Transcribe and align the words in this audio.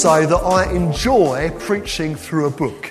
say 0.00 0.24
that 0.24 0.34
I 0.34 0.72
enjoy 0.72 1.50
preaching 1.58 2.14
through 2.14 2.46
a 2.46 2.50
book. 2.50 2.90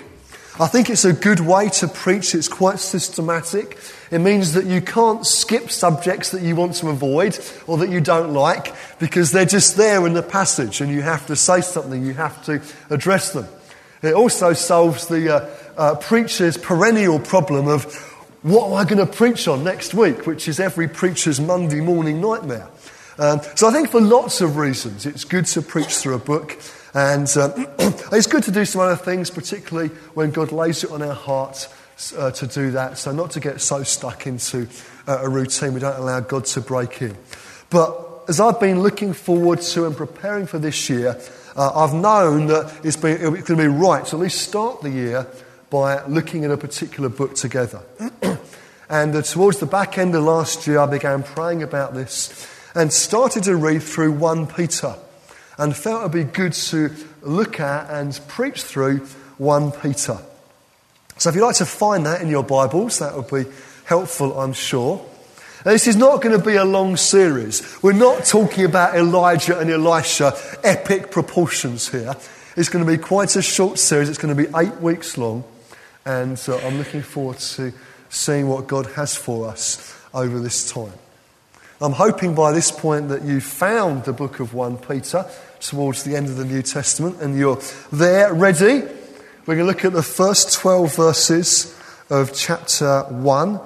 I 0.60 0.68
think 0.68 0.88
it's 0.88 1.04
a 1.04 1.12
good 1.12 1.40
way 1.40 1.68
to 1.70 1.88
preach. 1.88 2.36
It's 2.36 2.46
quite 2.46 2.78
systematic. 2.78 3.76
It 4.12 4.20
means 4.20 4.52
that 4.52 4.64
you 4.64 4.80
can't 4.80 5.26
skip 5.26 5.72
subjects 5.72 6.30
that 6.30 6.42
you 6.42 6.54
want 6.54 6.74
to 6.76 6.88
avoid 6.88 7.36
or 7.66 7.78
that 7.78 7.90
you 7.90 8.00
don't 8.00 8.32
like 8.32 8.72
because 9.00 9.32
they're 9.32 9.44
just 9.44 9.76
there 9.76 10.06
in 10.06 10.12
the 10.12 10.22
passage 10.22 10.80
and 10.80 10.92
you 10.92 11.02
have 11.02 11.26
to 11.26 11.34
say 11.34 11.62
something, 11.62 12.06
you 12.06 12.14
have 12.14 12.44
to 12.44 12.62
address 12.90 13.32
them. 13.32 13.48
It 14.02 14.14
also 14.14 14.52
solves 14.52 15.08
the 15.08 15.34
uh, 15.34 15.50
uh, 15.76 15.94
preacher's 15.96 16.56
perennial 16.56 17.18
problem 17.18 17.66
of 17.66 17.92
what 18.42 18.68
am 18.68 18.74
I 18.74 18.84
going 18.84 19.04
to 19.04 19.12
preach 19.12 19.48
on 19.48 19.64
next 19.64 19.94
week, 19.94 20.28
which 20.28 20.46
is 20.46 20.60
every 20.60 20.86
preacher's 20.86 21.40
Monday 21.40 21.80
morning 21.80 22.20
nightmare. 22.20 22.68
Um, 23.18 23.40
so 23.56 23.66
I 23.66 23.72
think 23.72 23.90
for 23.90 24.00
lots 24.00 24.40
of 24.40 24.58
reasons, 24.58 25.06
it's 25.06 25.24
good 25.24 25.46
to 25.46 25.60
preach 25.60 25.96
through 25.96 26.14
a 26.14 26.20
book. 26.20 26.56
And 26.94 27.28
uh, 27.36 27.52
it's 28.12 28.26
good 28.26 28.42
to 28.44 28.50
do 28.50 28.64
some 28.64 28.80
other 28.80 28.96
things, 28.96 29.30
particularly 29.30 29.88
when 30.14 30.30
God 30.30 30.52
lays 30.52 30.84
it 30.84 30.90
on 30.90 31.02
our 31.02 31.14
hearts 31.14 31.68
uh, 32.16 32.30
to 32.32 32.46
do 32.46 32.72
that. 32.72 32.98
So, 32.98 33.12
not 33.12 33.30
to 33.32 33.40
get 33.40 33.60
so 33.60 33.82
stuck 33.82 34.26
into 34.26 34.68
uh, 35.06 35.20
a 35.22 35.28
routine, 35.28 35.74
we 35.74 35.80
don't 35.80 35.98
allow 35.98 36.20
God 36.20 36.46
to 36.46 36.60
break 36.60 37.02
in. 37.02 37.16
But 37.68 38.24
as 38.28 38.40
I've 38.40 38.60
been 38.60 38.82
looking 38.82 39.12
forward 39.12 39.60
to 39.60 39.86
and 39.86 39.96
preparing 39.96 40.46
for 40.46 40.58
this 40.58 40.90
year, 40.90 41.20
uh, 41.56 41.84
I've 41.84 41.94
known 41.94 42.46
that 42.46 42.72
it's, 42.84 42.96
been, 42.96 43.12
it's 43.12 43.22
going 43.22 43.44
to 43.44 43.56
be 43.56 43.66
right 43.66 44.04
to 44.06 44.16
at 44.16 44.20
least 44.20 44.42
start 44.42 44.82
the 44.82 44.90
year 44.90 45.26
by 45.68 46.04
looking 46.06 46.44
at 46.44 46.50
a 46.50 46.56
particular 46.56 47.08
book 47.08 47.34
together. 47.34 47.82
and 48.88 49.14
uh, 49.14 49.22
towards 49.22 49.58
the 49.58 49.66
back 49.66 49.98
end 49.98 50.14
of 50.14 50.24
last 50.24 50.66
year, 50.66 50.80
I 50.80 50.86
began 50.86 51.22
praying 51.22 51.62
about 51.62 51.94
this 51.94 52.48
and 52.74 52.92
started 52.92 53.44
to 53.44 53.56
read 53.56 53.82
through 53.82 54.12
1 54.12 54.48
Peter 54.48 54.96
and 55.60 55.76
felt 55.76 56.00
it 56.00 56.02
would 56.04 56.26
be 56.26 56.32
good 56.32 56.54
to 56.54 56.90
look 57.20 57.60
at 57.60 57.90
and 57.90 58.18
preach 58.28 58.62
through 58.62 58.96
1 59.36 59.72
Peter. 59.72 60.18
So 61.18 61.28
if 61.28 61.36
you'd 61.36 61.44
like 61.44 61.56
to 61.56 61.66
find 61.66 62.06
that 62.06 62.22
in 62.22 62.28
your 62.28 62.42
Bibles, 62.42 62.98
that 63.00 63.14
would 63.14 63.30
be 63.30 63.50
helpful, 63.84 64.40
I'm 64.40 64.54
sure. 64.54 65.04
This 65.62 65.86
is 65.86 65.96
not 65.96 66.22
going 66.22 66.38
to 66.38 66.42
be 66.42 66.56
a 66.56 66.64
long 66.64 66.96
series. 66.96 67.78
We're 67.82 67.92
not 67.92 68.24
talking 68.24 68.64
about 68.64 68.96
Elijah 68.96 69.58
and 69.58 69.70
Elisha, 69.70 70.32
epic 70.64 71.10
proportions 71.10 71.90
here. 71.90 72.16
It's 72.56 72.70
going 72.70 72.84
to 72.84 72.90
be 72.90 72.96
quite 72.96 73.36
a 73.36 73.42
short 73.42 73.78
series. 73.78 74.08
It's 74.08 74.16
going 74.16 74.34
to 74.34 74.42
be 74.42 74.48
eight 74.56 74.80
weeks 74.80 75.18
long. 75.18 75.44
And 76.06 76.42
uh, 76.48 76.56
I'm 76.66 76.78
looking 76.78 77.02
forward 77.02 77.36
to 77.38 77.74
seeing 78.08 78.48
what 78.48 78.66
God 78.66 78.86
has 78.92 79.14
for 79.14 79.48
us 79.48 79.94
over 80.14 80.40
this 80.40 80.72
time. 80.72 80.94
I'm 81.82 81.92
hoping 81.92 82.34
by 82.34 82.52
this 82.52 82.70
point 82.70 83.10
that 83.10 83.22
you've 83.22 83.44
found 83.44 84.04
the 84.04 84.12
book 84.14 84.40
of 84.40 84.54
1 84.54 84.78
Peter 84.78 85.26
towards 85.60 86.02
the 86.02 86.16
end 86.16 86.28
of 86.28 86.36
the 86.36 86.44
New 86.44 86.62
Testament 86.62 87.20
and 87.20 87.38
you're 87.38 87.60
there 87.92 88.32
ready. 88.32 88.82
We're 89.46 89.56
going 89.56 89.58
to 89.58 89.64
look 89.64 89.84
at 89.84 89.92
the 89.92 90.02
first 90.02 90.52
12 90.54 90.96
verses 90.96 91.78
of 92.08 92.34
chapter 92.34 93.02
1. 93.08 93.60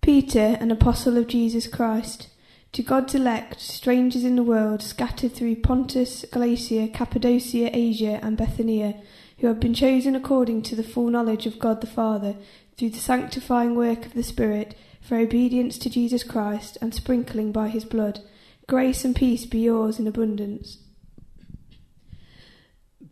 Peter, 0.00 0.56
an 0.60 0.70
apostle 0.70 1.16
of 1.16 1.28
Jesus 1.28 1.66
Christ, 1.66 2.28
to 2.72 2.82
God's 2.82 3.14
elect, 3.14 3.60
strangers 3.60 4.24
in 4.24 4.36
the 4.36 4.42
world, 4.42 4.82
scattered 4.82 5.34
through 5.34 5.56
Pontus, 5.56 6.24
Galatia, 6.30 6.88
Cappadocia, 6.88 7.70
Asia, 7.72 8.18
and 8.22 8.36
Bithynia, 8.36 8.94
who 9.38 9.46
have 9.46 9.60
been 9.60 9.74
chosen 9.74 10.16
according 10.16 10.62
to 10.62 10.74
the 10.74 10.82
full 10.82 11.08
knowledge 11.08 11.46
of 11.46 11.58
God 11.58 11.80
the 11.80 11.86
Father, 11.86 12.34
through 12.76 12.90
the 12.90 12.98
sanctifying 12.98 13.74
work 13.74 14.06
of 14.06 14.14
the 14.14 14.22
Spirit, 14.22 14.74
for 15.00 15.16
obedience 15.18 15.76
to 15.78 15.90
Jesus 15.90 16.24
Christ, 16.24 16.78
and 16.80 16.94
sprinkling 16.94 17.52
by 17.52 17.68
his 17.68 17.84
blood. 17.84 18.20
Grace 18.66 19.04
and 19.04 19.14
peace 19.14 19.44
be 19.44 19.58
yours 19.58 19.98
in 19.98 20.06
abundance. 20.06 20.78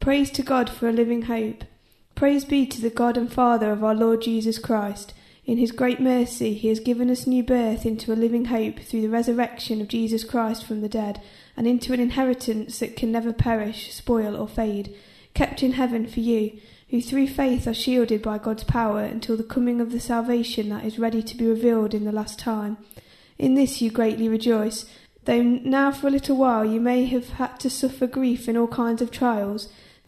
Praise 0.01 0.31
to 0.31 0.43
God 0.43 0.71
for 0.71 0.89
a 0.89 0.93
living 0.93 1.23
hope. 1.23 1.63
Praise 2.15 2.47
be 2.47 2.65
to 2.65 2.81
the 2.81 2.89
God 2.89 3.19
and 3.19 3.31
Father 3.31 3.71
of 3.71 3.85
our 3.85 3.95
Lord 3.95 4.23
Jesus 4.23 4.59
Christ. 4.59 5.13
In 5.45 5.59
his 5.59 5.73
great 5.73 6.01
mercy, 6.01 6.55
he 6.55 6.69
has 6.69 6.81
given 6.81 7.11
us 7.11 7.27
new 7.27 7.43
birth 7.43 7.85
into 7.85 8.11
a 8.11 8.15
living 8.15 8.47
hope 8.47 8.79
through 8.79 9.03
the 9.03 9.11
resurrection 9.11 9.79
of 9.83 9.89
Jesus 9.89 10.25
Christ 10.25 10.65
from 10.65 10.81
the 10.81 10.89
dead, 10.89 11.21
and 11.55 11.67
into 11.67 11.93
an 11.93 12.01
inheritance 12.01 12.79
that 12.79 12.97
can 12.97 13.13
never 13.13 13.31
perish, 13.31 13.93
spoil, 13.93 14.37
or 14.37 14.49
fade, 14.49 14.97
kept 15.35 15.63
in 15.63 15.73
heaven 15.73 16.07
for 16.07 16.21
you, 16.21 16.59
who 16.89 17.03
through 17.03 17.29
faith 17.29 17.67
are 17.67 17.75
shielded 17.75 18.23
by 18.23 18.39
God's 18.39 18.65
power 18.65 19.03
until 19.03 19.37
the 19.37 19.45
coming 19.45 19.83
of 19.83 19.93
the 19.93 20.01
salvation 20.01 20.71
that 20.71 20.87
is 20.87 20.99
ready 20.99 21.23
to 21.23 21.37
be 21.37 21.47
revealed 21.47 21.93
in 21.93 22.07
the 22.07 22.11
last 22.11 22.39
time. 22.39 22.79
In 23.37 23.55
this 23.55 23.83
you 23.83 23.91
greatly 23.91 24.31
rejoice, 24.31 24.87
though 25.27 25.43
now 25.43 25.93
for 25.93 26.07
a 26.07 26.11
little 26.11 26.39
while 26.39 26.65
you 26.65 26.81
may 26.81 27.05
have 27.05 27.29
had 27.33 27.61
to 27.61 27.69
suffer 27.69 28.07
grief 28.07 28.49
in 28.49 28.57
all 28.57 28.67
kinds 28.67 29.03
of 29.03 29.11
trials 29.11 29.69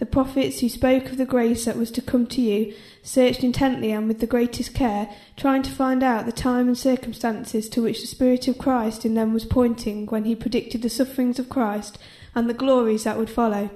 the 0.00 0.06
prophets 0.06 0.60
who 0.60 0.68
spoke 0.70 1.10
of 1.10 1.18
the 1.18 1.26
grace 1.26 1.66
that 1.66 1.76
was 1.76 1.90
to 1.90 2.00
come 2.00 2.26
to 2.26 2.40
you 2.40 2.72
searched 3.02 3.44
intently 3.44 3.92
and 3.92 4.08
with 4.08 4.18
the 4.18 4.26
greatest 4.26 4.74
care, 4.74 5.14
trying 5.36 5.62
to 5.62 5.70
find 5.70 6.02
out 6.02 6.24
the 6.24 6.32
time 6.32 6.68
and 6.68 6.78
circumstances 6.78 7.68
to 7.68 7.82
which 7.82 8.00
the 8.00 8.06
Spirit 8.06 8.48
of 8.48 8.56
Christ 8.56 9.04
in 9.04 9.12
them 9.12 9.34
was 9.34 9.44
pointing 9.44 10.06
when 10.06 10.24
he 10.24 10.34
predicted 10.34 10.80
the 10.80 10.88
sufferings 10.88 11.38
of 11.38 11.50
Christ 11.50 11.98
and 12.34 12.48
the 12.48 12.54
glories 12.54 13.04
that 13.04 13.18
would 13.18 13.28
follow. 13.28 13.68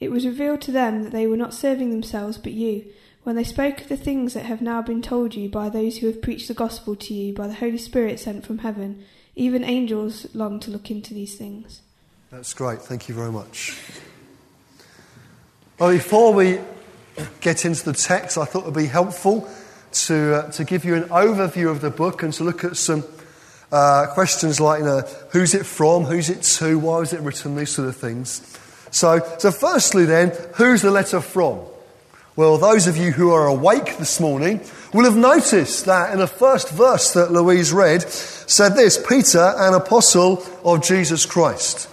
It 0.00 0.10
was 0.10 0.24
revealed 0.24 0.62
to 0.62 0.72
them 0.72 1.02
that 1.02 1.12
they 1.12 1.26
were 1.26 1.36
not 1.36 1.52
serving 1.52 1.90
themselves 1.90 2.38
but 2.38 2.52
you, 2.52 2.86
when 3.24 3.36
they 3.36 3.44
spoke 3.44 3.82
of 3.82 3.88
the 3.90 3.98
things 3.98 4.32
that 4.32 4.46
have 4.46 4.62
now 4.62 4.80
been 4.80 5.02
told 5.02 5.34
you 5.34 5.50
by 5.50 5.68
those 5.68 5.98
who 5.98 6.06
have 6.06 6.22
preached 6.22 6.48
the 6.48 6.54
gospel 6.54 6.96
to 6.96 7.12
you 7.12 7.34
by 7.34 7.46
the 7.46 7.52
Holy 7.52 7.76
Spirit 7.76 8.18
sent 8.18 8.46
from 8.46 8.58
heaven. 8.58 9.04
Even 9.36 9.62
angels 9.62 10.26
long 10.34 10.58
to 10.60 10.70
look 10.70 10.90
into 10.90 11.12
these 11.12 11.34
things. 11.34 11.82
That's 12.30 12.54
great. 12.54 12.80
Thank 12.80 13.10
you 13.10 13.14
very 13.14 13.30
much. 13.30 13.76
Well, 15.80 15.92
before 15.92 16.34
we 16.34 16.60
get 17.40 17.64
into 17.64 17.86
the 17.86 17.94
text, 17.94 18.36
I 18.36 18.44
thought 18.44 18.64
it 18.64 18.66
would 18.66 18.74
be 18.74 18.84
helpful 18.84 19.48
to, 19.92 20.34
uh, 20.34 20.50
to 20.50 20.64
give 20.64 20.84
you 20.84 20.94
an 20.94 21.04
overview 21.04 21.70
of 21.70 21.80
the 21.80 21.88
book 21.88 22.22
and 22.22 22.34
to 22.34 22.44
look 22.44 22.64
at 22.64 22.76
some 22.76 23.02
uh, 23.72 24.08
questions 24.12 24.60
like, 24.60 24.80
you 24.80 24.84
know, 24.84 25.00
who's 25.30 25.54
it 25.54 25.64
from, 25.64 26.04
who's 26.04 26.28
it 26.28 26.42
to, 26.42 26.78
why 26.78 26.98
was 26.98 27.14
it 27.14 27.22
written, 27.22 27.56
these 27.56 27.70
sort 27.70 27.88
of 27.88 27.96
things. 27.96 28.42
So, 28.90 29.26
so 29.38 29.50
firstly 29.50 30.04
then, 30.04 30.36
who's 30.56 30.82
the 30.82 30.90
letter 30.90 31.22
from? 31.22 31.60
Well, 32.36 32.58
those 32.58 32.86
of 32.86 32.98
you 32.98 33.12
who 33.12 33.32
are 33.32 33.46
awake 33.46 33.96
this 33.96 34.20
morning 34.20 34.60
will 34.92 35.04
have 35.04 35.16
noticed 35.16 35.86
that 35.86 36.12
in 36.12 36.18
the 36.18 36.26
first 36.26 36.68
verse 36.68 37.14
that 37.14 37.32
Louise 37.32 37.72
read 37.72 38.02
said 38.02 38.74
this 38.74 39.02
Peter, 39.08 39.54
an 39.56 39.72
apostle 39.72 40.44
of 40.62 40.82
Jesus 40.82 41.24
Christ. 41.24 41.88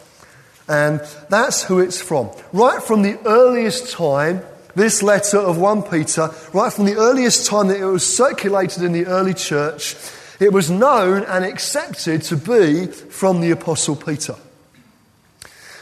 And 0.67 0.99
that's 1.29 1.63
who 1.63 1.79
it's 1.79 2.01
from. 2.01 2.29
Right 2.51 2.81
from 2.81 3.01
the 3.01 3.17
earliest 3.25 3.91
time, 3.91 4.41
this 4.75 5.01
letter 5.01 5.37
of 5.37 5.57
1 5.57 5.83
Peter, 5.83 6.29
right 6.53 6.71
from 6.71 6.85
the 6.85 6.97
earliest 6.97 7.47
time 7.47 7.67
that 7.67 7.79
it 7.79 7.85
was 7.85 8.05
circulated 8.05 8.83
in 8.83 8.91
the 8.91 9.05
early 9.05 9.33
church, 9.33 9.95
it 10.39 10.53
was 10.53 10.69
known 10.69 11.23
and 11.23 11.45
accepted 11.45 12.21
to 12.23 12.37
be 12.37 12.87
from 12.87 13.41
the 13.41 13.51
Apostle 13.51 13.95
Peter. 13.95 14.35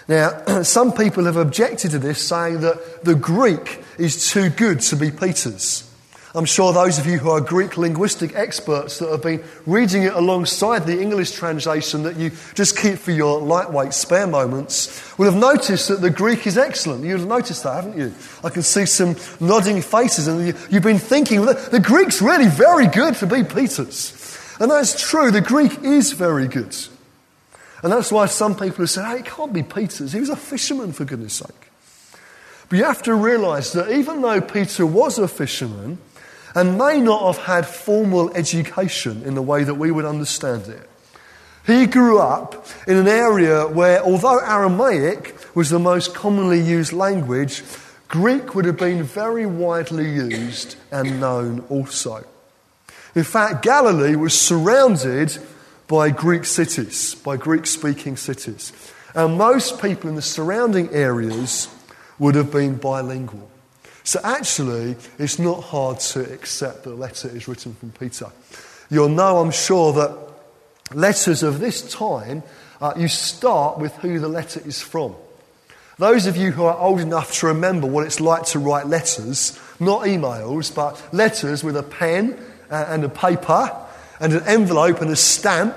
Now, 0.08 0.62
some 0.64 0.94
people 0.94 1.26
have 1.26 1.36
objected 1.36 1.92
to 1.92 2.00
this, 2.00 2.26
saying 2.26 2.62
that 2.62 3.04
the 3.04 3.16
Greek 3.16 3.84
is 3.98 4.30
too 4.32 4.50
good 4.50 4.82
to 4.82 4.96
be 4.96 5.12
Peter's. 5.12 5.90
I'm 6.36 6.44
sure 6.44 6.74
those 6.74 7.00
of 7.00 7.08
you 7.08 7.18
who 7.18 7.30
are 7.30 7.40
Greek 7.40 7.78
linguistic 7.78 8.36
experts 8.36 9.00
that 9.00 9.10
have 9.10 9.24
been 9.24 9.42
reading 9.66 10.04
it 10.04 10.14
alongside 10.14 10.86
the 10.86 11.02
English 11.02 11.32
translation 11.32 12.04
that 12.04 12.18
you 12.18 12.32
just 12.56 12.78
keep 12.78 12.98
for 12.98 13.12
your 13.12 13.40
lightweight 13.40 13.94
spare 13.94 14.28
moments 14.28 15.18
will 15.18 15.32
have 15.32 15.40
noticed 15.40 15.88
that 15.88 16.02
the 16.02 16.10
Greek 16.10 16.46
is 16.46 16.58
excellent. 16.58 17.06
You've 17.06 17.26
noticed 17.26 17.64
that, 17.64 17.76
haven't 17.76 17.98
you? 17.98 18.14
I 18.44 18.50
can 18.50 18.64
see 18.64 18.86
some 18.86 19.16
nodding 19.40 19.82
faces, 19.82 20.28
and 20.28 20.48
you've 20.70 20.84
been 20.84 21.00
thinking 21.00 21.46
the 21.46 21.82
Greek's 21.82 22.22
really 22.22 22.50
very 22.50 22.88
good 22.88 23.16
to 23.16 23.28
be 23.28 23.46
Peter's. 23.46 24.38
And 24.60 24.70
that's 24.70 25.02
true, 25.02 25.32
the 25.32 25.40
Greek 25.40 25.84
is 25.84 26.12
very 26.12 26.50
good. 26.50 26.76
And 27.82 27.94
that's 27.94 28.12
why 28.12 28.26
some 28.26 28.56
people 28.56 28.80
have 28.80 28.90
said, 28.90 29.06
hey, 29.06 29.20
it 29.20 29.26
can't 29.26 29.54
be 29.54 29.64
Peter's. 29.64 30.12
He 30.12 30.20
was 30.20 30.30
a 30.30 30.36
fisherman, 30.36 30.92
for 30.92 31.06
goodness 31.06 31.36
sake. 31.36 31.72
But 32.68 32.78
you 32.80 32.84
have 32.84 33.04
to 33.04 33.16
realize 33.16 33.72
that 33.72 33.90
even 33.90 34.22
though 34.22 34.42
Peter 34.42 34.86
was 34.86 35.18
a 35.18 35.30
fisherman, 35.30 36.00
and 36.56 36.78
may 36.78 37.02
not 37.02 37.36
have 37.36 37.46
had 37.46 37.68
formal 37.68 38.34
education 38.34 39.22
in 39.24 39.36
the 39.36 39.42
way 39.42 39.63
that 39.63 39.75
we 39.75 39.92
would 39.92 40.06
understand 40.06 40.68
it. 40.68 40.90
He 41.68 41.86
grew 41.86 42.19
up 42.19 42.66
in 42.88 42.96
an 42.96 43.07
area 43.07 43.68
where, 43.68 44.02
although 44.02 44.40
Aramaic 44.40 45.36
was 45.56 45.69
the 45.69 45.80
most 45.80 46.16
commonly 46.16 46.62
used 46.62 46.94
language, 46.94 47.63
Greek 48.07 48.56
would 48.56 48.66
have 48.66 48.78
been 48.78 49.04
very 49.04 49.46
widely 49.46 50.10
used 50.10 50.75
and 50.92 51.19
known 51.19 51.66
also. 51.69 52.25
In 53.16 53.24
fact, 53.24 53.63
Galilee 53.63 54.16
was 54.16 54.40
surrounded 54.40 55.38
by 55.88 56.10
Greek 56.10 56.46
cities, 56.46 57.16
by 57.16 57.38
Greek 57.38 57.66
speaking 57.66 58.16
cities. 58.16 58.72
And 59.16 59.38
most 59.38 59.81
people 59.81 60.10
in 60.10 60.16
the 60.16 60.22
surrounding 60.22 60.90
areas 60.92 61.68
would 62.19 62.36
have 62.36 62.51
been 62.51 62.75
bilingual. 62.75 63.50
So 64.06 64.19
actually, 64.24 64.96
it's 65.18 65.40
not 65.40 65.63
hard 65.63 66.00
to 66.00 66.31
accept 66.31 66.84
that 66.84 66.96
letter 66.96 67.28
is 67.28 67.48
written 67.48 67.74
from 67.74 67.90
Peter. 67.90 68.28
You'll 68.92 69.10
know, 69.10 69.40
I'm 69.40 69.50
sure, 69.50 69.94
that 69.94 70.16
letters 70.94 71.42
of 71.42 71.60
this 71.60 71.81
time, 71.92 72.44
uh, 72.80 72.94
you 72.96 73.07
start 73.07 73.80
with 73.80 73.96
who 73.96 74.19
the 74.19 74.28
letter 74.28 74.62
is 74.63 74.80
from. 74.80 75.16
Those 75.98 76.28
of 76.28 76.38
you 76.38 76.52
who 76.52 76.66
are 76.66 76.78
old 76.78 77.00
enough 77.00 77.34
to 77.40 77.48
remember 77.48 77.88
what 77.88 78.06
it's 78.06 78.19
like 78.19 78.44
to 78.48 78.60
write 78.60 78.86
letters, 78.86 79.60
not 79.80 80.04
emails, 80.04 80.74
but 80.74 81.01
letters 81.12 81.63
with 81.63 81.75
a 81.75 81.84
pen 81.84 82.38
uh, 82.69 82.86
and 82.90 83.04
a 83.04 83.10
paper 83.10 83.75
and 84.19 84.34
an 84.34 84.44
envelope 84.44 85.01
and 85.01 85.10
a 85.10 85.16
stamp. 85.16 85.75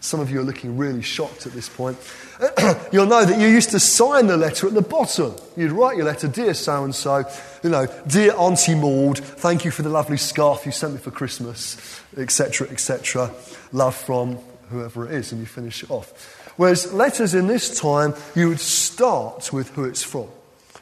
Some 0.00 0.20
of 0.20 0.30
you 0.30 0.40
are 0.40 0.44
looking 0.44 0.76
really 0.76 1.02
shocked 1.02 1.46
at 1.46 1.52
this 1.52 1.68
point. 1.68 1.98
You'll 2.92 3.06
know 3.06 3.24
that 3.24 3.40
you 3.40 3.48
used 3.48 3.70
to 3.70 3.80
sign 3.80 4.28
the 4.28 4.36
letter 4.36 4.68
at 4.68 4.74
the 4.74 4.82
bottom. 4.82 5.34
You'd 5.56 5.72
write 5.72 5.96
your 5.96 6.06
letter, 6.06 6.28
Dear 6.28 6.54
so 6.54 6.84
and 6.84 6.94
so, 6.94 7.24
you 7.64 7.70
know, 7.70 7.86
Dear 8.06 8.34
Auntie 8.36 8.76
Maud, 8.76 9.18
thank 9.18 9.64
you 9.64 9.72
for 9.72 9.82
the 9.82 9.88
lovely 9.88 10.16
scarf 10.16 10.64
you 10.64 10.70
sent 10.70 10.94
me 10.94 11.00
for 11.00 11.10
Christmas, 11.10 12.00
etc., 12.16 12.68
etc. 12.68 13.32
Love 13.72 13.96
from 13.96 14.36
whoever 14.70 15.06
it 15.06 15.14
is, 15.14 15.32
and 15.32 15.40
you 15.40 15.46
finish 15.46 15.82
it 15.82 15.90
off. 15.90 16.52
Whereas 16.56 16.92
letters 16.92 17.34
in 17.34 17.48
this 17.48 17.80
time, 17.80 18.14
you 18.36 18.48
would 18.48 18.60
start 18.60 19.52
with 19.52 19.70
who 19.70 19.84
it's 19.84 20.04
from. 20.04 20.28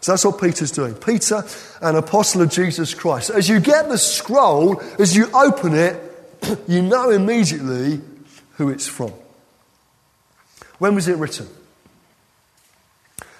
So 0.00 0.12
that's 0.12 0.26
what 0.26 0.40
Peter's 0.40 0.70
doing. 0.70 0.94
Peter, 0.94 1.42
an 1.80 1.96
apostle 1.96 2.42
of 2.42 2.50
Jesus 2.50 2.92
Christ. 2.92 3.30
As 3.30 3.48
you 3.48 3.60
get 3.60 3.88
the 3.88 3.98
scroll, 3.98 4.80
as 4.98 5.16
you 5.16 5.30
open 5.32 5.74
it, 5.74 6.02
you 6.68 6.82
know 6.82 7.10
immediately 7.10 8.00
who 8.56 8.68
it's 8.68 8.86
from. 8.86 9.12
When 10.78 10.94
was 10.94 11.08
it 11.08 11.16
written? 11.16 11.48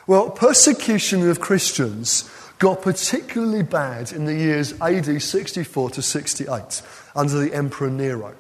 Well, 0.07 0.31
persecution 0.31 1.29
of 1.29 1.41
Christians 1.41 2.31
got 2.59 2.81
particularly 2.81 3.63
bad 3.63 4.13
in 4.13 4.25
the 4.25 4.35
years 4.35 4.73
AD 4.81 5.21
64 5.21 5.91
to 5.91 6.03
68 6.03 6.83
under 7.15 7.39
the 7.39 7.53
Emperor 7.53 7.91
Nero. 7.91 8.35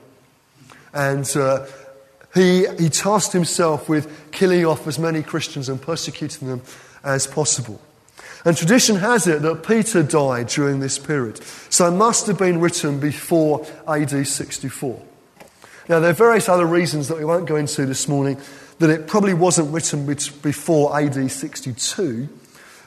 And 0.94 1.30
uh, 1.36 1.66
he, 2.34 2.66
he 2.78 2.88
tasked 2.88 3.32
himself 3.32 3.88
with 3.88 4.30
killing 4.30 4.64
off 4.64 4.86
as 4.86 4.98
many 4.98 5.22
Christians 5.22 5.68
and 5.68 5.80
persecuting 5.80 6.48
them 6.48 6.62
as 7.04 7.26
possible. 7.26 7.80
And 8.44 8.56
tradition 8.56 8.96
has 8.96 9.26
it 9.26 9.42
that 9.42 9.66
Peter 9.66 10.02
died 10.02 10.46
during 10.46 10.78
this 10.78 10.98
period. 10.98 11.42
So 11.68 11.88
it 11.88 11.96
must 11.96 12.28
have 12.28 12.38
been 12.38 12.60
written 12.60 13.00
before 13.00 13.66
AD 13.88 14.26
64. 14.26 15.02
Now, 15.88 16.00
there 16.00 16.10
are 16.10 16.14
various 16.14 16.48
other 16.48 16.66
reasons 16.66 17.08
that 17.08 17.18
we 17.18 17.24
won't 17.24 17.46
go 17.46 17.56
into 17.56 17.86
this 17.86 18.08
morning 18.08 18.40
that 18.78 18.90
it 18.90 19.06
probably 19.06 19.34
wasn't 19.34 19.72
written 19.72 20.04
before 20.04 20.98
AD 20.98 21.30
62. 21.30 22.28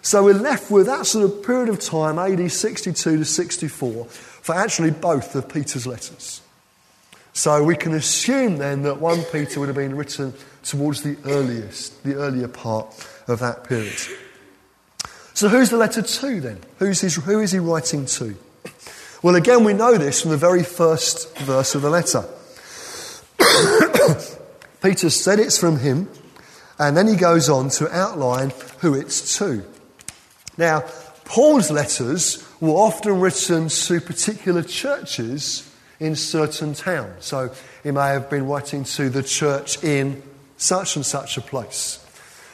So 0.01 0.24
we're 0.24 0.34
left 0.34 0.69
with 0.69 0.86
that 0.86 1.06
sort 1.06 1.25
of 1.25 1.44
period 1.44 1.69
of 1.69 1.80
time, 1.80 2.19
AD 2.19 2.51
62 2.51 3.18
to 3.18 3.25
64, 3.25 4.06
for 4.06 4.56
actually 4.56 4.92
both 4.92 5.36
of 5.36 5.48
Peter's 5.50 5.88
letters. 5.88 6.42
So 7.34 7.63
we 7.63 7.75
can 7.75 7.94
assume 7.94 8.57
then 8.57 8.84
that 8.84 9.00
1 9.00 9.24
Peter 9.31 9.60
would 9.60 9.69
have 9.69 9.75
been 9.75 9.96
written 9.96 10.34
towards 10.63 11.01
the 11.04 11.18
earliest, 11.25 12.04
the 12.04 12.16
earlier 12.16 12.48
part 12.48 12.88
of 13.28 13.40
that 13.40 13.63
period. 13.63 13.96
So 15.34 15.48
who's 15.48 15.69
the 15.69 15.78
letter 15.78 16.01
to 16.01 16.42
then? 16.42 16.60
Who's 16.80 17.00
his, 17.00 17.16
who 17.16 17.40
is 17.40 17.54
he 17.54 17.60
writing 17.60 18.06
to? 18.07 18.36
Well, 19.24 19.36
again, 19.36 19.63
we 19.63 19.74
know 19.74 19.98
this 19.98 20.22
from 20.22 20.31
the 20.31 20.38
very 20.38 20.63
first 20.63 21.38
verse 21.40 21.75
of 21.75 21.81
the 21.81 21.90
letter. 21.90 22.25
Peter 24.81 25.09
said 25.09 25.39
it's 25.39 25.57
from 25.57 25.79
him, 25.79 26.09
and 26.77 26.95
then 26.95 27.07
he 27.07 27.15
goes 27.15 27.50
on 27.50 27.69
to 27.69 27.94
outline 27.94 28.51
who 28.79 28.94
it's 28.94 29.38
to. 29.38 29.63
Now, 30.57 30.83
Paul's 31.25 31.69
letters 31.69 32.45
were 32.59 32.73
often 32.73 33.19
written 33.19 33.69
to 33.69 34.01
particular 34.01 34.63
churches 34.63 35.69
in 36.00 36.15
certain 36.15 36.73
towns. 36.73 37.25
So 37.25 37.53
he 37.83 37.91
may 37.91 38.07
have 38.07 38.29
been 38.29 38.47
writing 38.47 38.83
to 38.85 39.09
the 39.09 39.23
church 39.23 39.83
in 39.83 40.23
such 40.57 40.95
and 40.95 41.05
such 41.05 41.38
a 41.38 41.41
place. 41.41 42.05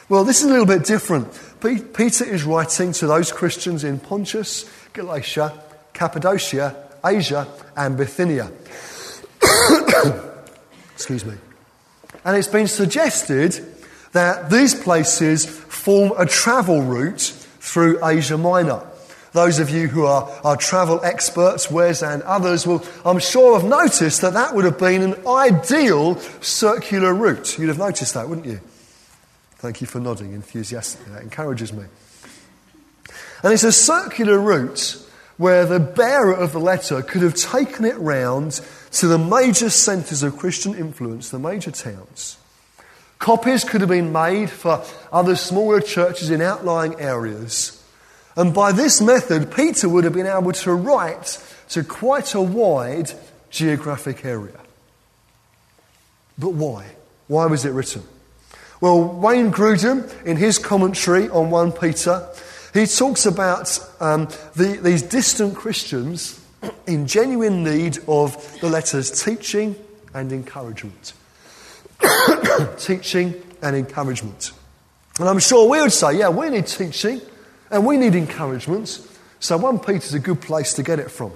Well, 0.08 0.24
this 0.24 0.38
is 0.38 0.44
a 0.44 0.50
little 0.50 0.66
bit 0.66 0.84
different. 0.84 1.28
Peter 1.60 2.24
is 2.24 2.44
writing 2.44 2.92
to 2.92 3.06
those 3.06 3.32
Christians 3.32 3.82
in 3.82 3.98
Pontus, 3.98 4.70
Galatia, 4.92 5.52
Cappadocia, 5.92 6.76
Asia, 7.04 7.48
and 7.76 7.96
Bithynia. 7.96 8.50
Excuse 10.96 11.26
me. 11.26 11.34
And 12.24 12.38
it's 12.38 12.48
been 12.48 12.68
suggested 12.68 13.60
that 14.12 14.48
these 14.48 14.74
places 14.74 15.44
form 15.44 16.12
a 16.16 16.24
travel 16.24 16.80
route 16.80 17.20
through 17.60 18.02
Asia 18.02 18.38
Minor. 18.38 18.80
Those 19.32 19.58
of 19.58 19.68
you 19.68 19.88
who 19.88 20.06
are, 20.06 20.26
are 20.42 20.56
travel 20.56 20.98
experts, 21.04 21.70
Wes 21.70 22.02
and 22.02 22.22
others, 22.22 22.66
will, 22.66 22.82
I'm 23.04 23.18
sure, 23.18 23.60
have 23.60 23.68
noticed 23.68 24.22
that 24.22 24.32
that 24.32 24.54
would 24.54 24.64
have 24.64 24.78
been 24.78 25.02
an 25.02 25.26
ideal 25.26 26.16
circular 26.40 27.12
route. 27.12 27.58
You'd 27.58 27.68
have 27.68 27.76
noticed 27.76 28.14
that, 28.14 28.26
wouldn't 28.26 28.46
you? 28.46 28.62
Thank 29.56 29.82
you 29.82 29.86
for 29.86 30.00
nodding 30.00 30.32
enthusiastically. 30.32 31.12
That 31.12 31.22
encourages 31.22 31.74
me. 31.74 31.84
And 33.42 33.52
it's 33.52 33.64
a 33.64 33.72
circular 33.72 34.38
route 34.38 34.96
where 35.36 35.66
the 35.66 35.80
bearer 35.80 36.32
of 36.32 36.52
the 36.52 36.58
letter 36.58 37.02
could 37.02 37.20
have 37.20 37.34
taken 37.34 37.84
it 37.84 37.98
round 37.98 38.66
to 38.96 39.08
the 39.08 39.18
major 39.18 39.68
centres 39.68 40.22
of 40.22 40.38
Christian 40.38 40.74
influence, 40.74 41.28
the 41.28 41.38
major 41.38 41.70
towns. 41.70 42.38
Copies 43.18 43.62
could 43.62 43.82
have 43.82 43.90
been 43.90 44.10
made 44.10 44.48
for 44.48 44.82
other 45.12 45.36
smaller 45.36 45.80
churches 45.80 46.30
in 46.30 46.40
outlying 46.40 46.98
areas. 46.98 47.82
And 48.36 48.54
by 48.54 48.72
this 48.72 49.02
method, 49.02 49.52
Peter 49.52 49.88
would 49.88 50.04
have 50.04 50.14
been 50.14 50.26
able 50.26 50.52
to 50.52 50.72
write 50.72 51.42
to 51.70 51.84
quite 51.84 52.34
a 52.34 52.40
wide 52.40 53.12
geographic 53.50 54.24
area. 54.24 54.58
But 56.38 56.54
why? 56.54 56.86
Why 57.28 57.46
was 57.46 57.64
it 57.64 57.70
written? 57.70 58.02
Well, 58.80 59.02
Wayne 59.02 59.52
Grudem, 59.52 60.10
in 60.24 60.36
his 60.36 60.58
commentary 60.58 61.28
on 61.28 61.50
1 61.50 61.72
Peter, 61.72 62.26
he 62.72 62.86
talks 62.86 63.26
about 63.26 63.78
um, 64.00 64.28
the, 64.54 64.78
these 64.82 65.02
distant 65.02 65.54
Christians 65.54 66.40
in 66.86 67.06
genuine 67.06 67.64
need 67.64 67.98
of 68.08 68.60
the 68.60 68.68
letter's 68.68 69.24
teaching 69.24 69.76
and 70.14 70.32
encouragement. 70.32 71.12
teaching 72.78 73.34
and 73.62 73.76
encouragement. 73.76 74.52
And 75.18 75.28
I'm 75.28 75.38
sure 75.38 75.68
we 75.68 75.80
would 75.80 75.92
say, 75.92 76.18
yeah, 76.18 76.28
we 76.28 76.50
need 76.50 76.66
teaching 76.66 77.20
and 77.70 77.86
we 77.86 77.96
need 77.96 78.14
encouragement. 78.14 79.00
So 79.40 79.56
1 79.56 79.80
Peter's 79.80 80.14
a 80.14 80.18
good 80.18 80.40
place 80.40 80.74
to 80.74 80.82
get 80.82 80.98
it 80.98 81.10
from. 81.10 81.32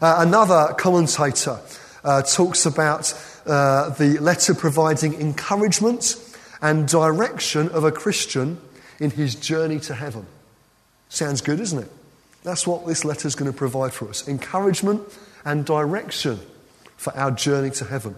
Uh, 0.00 0.16
another 0.18 0.74
commentator 0.74 1.60
uh, 2.04 2.22
talks 2.22 2.66
about 2.66 3.12
uh, 3.46 3.90
the 3.90 4.18
letter 4.18 4.54
providing 4.54 5.14
encouragement 5.20 6.16
and 6.60 6.88
direction 6.88 7.68
of 7.70 7.84
a 7.84 7.92
Christian 7.92 8.58
in 8.98 9.10
his 9.10 9.34
journey 9.34 9.78
to 9.80 9.94
heaven. 9.94 10.26
Sounds 11.08 11.40
good, 11.40 11.60
isn't 11.60 11.78
it? 11.78 11.90
That's 12.46 12.64
what 12.64 12.86
this 12.86 13.04
letter 13.04 13.26
is 13.26 13.34
going 13.34 13.50
to 13.50 13.56
provide 13.56 13.92
for 13.92 14.08
us 14.08 14.28
encouragement 14.28 15.02
and 15.44 15.66
direction 15.66 16.38
for 16.96 17.12
our 17.16 17.32
journey 17.32 17.70
to 17.70 17.84
heaven. 17.84 18.14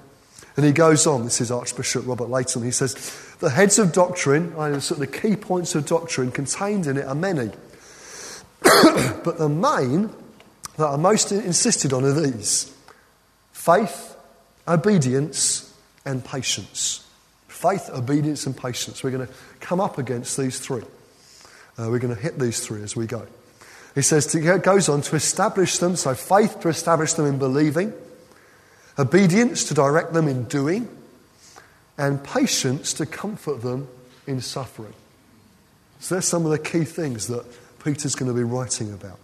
And 0.54 0.66
he 0.66 0.72
goes 0.72 1.06
on, 1.06 1.24
this 1.24 1.40
is 1.40 1.50
Archbishop 1.50 2.06
Robert 2.06 2.28
Leighton, 2.28 2.62
he 2.62 2.70
says, 2.70 2.94
The 3.40 3.48
heads 3.48 3.78
of 3.78 3.90
doctrine, 3.94 4.52
sort 4.82 4.90
of 4.90 4.98
the 4.98 5.06
key 5.06 5.34
points 5.34 5.74
of 5.74 5.86
doctrine 5.86 6.30
contained 6.30 6.86
in 6.86 6.98
it 6.98 7.06
are 7.06 7.14
many. 7.14 7.50
but 8.62 9.38
the 9.38 9.48
main 9.48 10.10
that 10.76 10.86
are 10.86 10.98
most 10.98 11.32
insisted 11.32 11.94
on 11.94 12.04
are 12.04 12.12
these 12.12 12.70
faith, 13.52 14.14
obedience, 14.66 15.74
and 16.04 16.22
patience. 16.22 17.08
Faith, 17.46 17.88
obedience, 17.94 18.44
and 18.44 18.54
patience. 18.54 19.02
We're 19.02 19.10
going 19.10 19.26
to 19.26 19.32
come 19.60 19.80
up 19.80 19.96
against 19.96 20.36
these 20.36 20.58
three. 20.58 20.82
Uh, 21.78 21.88
we're 21.88 21.98
going 21.98 22.14
to 22.14 22.20
hit 22.20 22.38
these 22.38 22.60
three 22.60 22.82
as 22.82 22.94
we 22.94 23.06
go. 23.06 23.26
He 23.98 24.02
says, 24.02 24.28
to, 24.28 24.58
goes 24.58 24.88
on 24.88 25.02
to 25.02 25.16
establish 25.16 25.78
them, 25.78 25.96
so 25.96 26.14
faith 26.14 26.60
to 26.60 26.68
establish 26.68 27.14
them 27.14 27.26
in 27.26 27.36
believing, 27.36 27.92
obedience 28.96 29.64
to 29.64 29.74
direct 29.74 30.12
them 30.12 30.28
in 30.28 30.44
doing, 30.44 30.88
and 31.98 32.22
patience 32.22 32.92
to 32.92 33.06
comfort 33.06 33.60
them 33.60 33.88
in 34.24 34.40
suffering. 34.40 34.92
So 35.98 36.14
there's 36.14 36.26
some 36.26 36.44
of 36.44 36.52
the 36.52 36.60
key 36.60 36.84
things 36.84 37.26
that 37.26 37.44
Peter's 37.82 38.14
going 38.14 38.30
to 38.30 38.36
be 38.36 38.44
writing 38.44 38.92
about. 38.92 39.18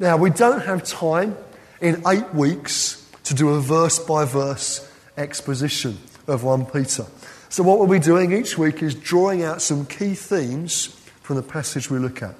Now, 0.00 0.16
we 0.16 0.30
don't 0.30 0.62
have 0.62 0.82
time 0.82 1.36
in 1.80 2.02
eight 2.08 2.34
weeks 2.34 3.08
to 3.22 3.34
do 3.34 3.50
a 3.50 3.60
verse 3.60 4.00
by 4.00 4.24
verse 4.24 4.90
exposition 5.16 5.96
of 6.26 6.42
1 6.42 6.66
Peter. 6.66 7.06
So, 7.50 7.62
what 7.62 7.78
we'll 7.78 7.86
be 7.86 8.00
doing 8.00 8.32
each 8.32 8.58
week 8.58 8.82
is 8.82 8.96
drawing 8.96 9.44
out 9.44 9.62
some 9.62 9.86
key 9.86 10.14
themes 10.14 10.86
from 11.22 11.36
the 11.36 11.42
passage 11.44 11.88
we 11.88 12.00
look 12.00 12.20
at. 12.20 12.34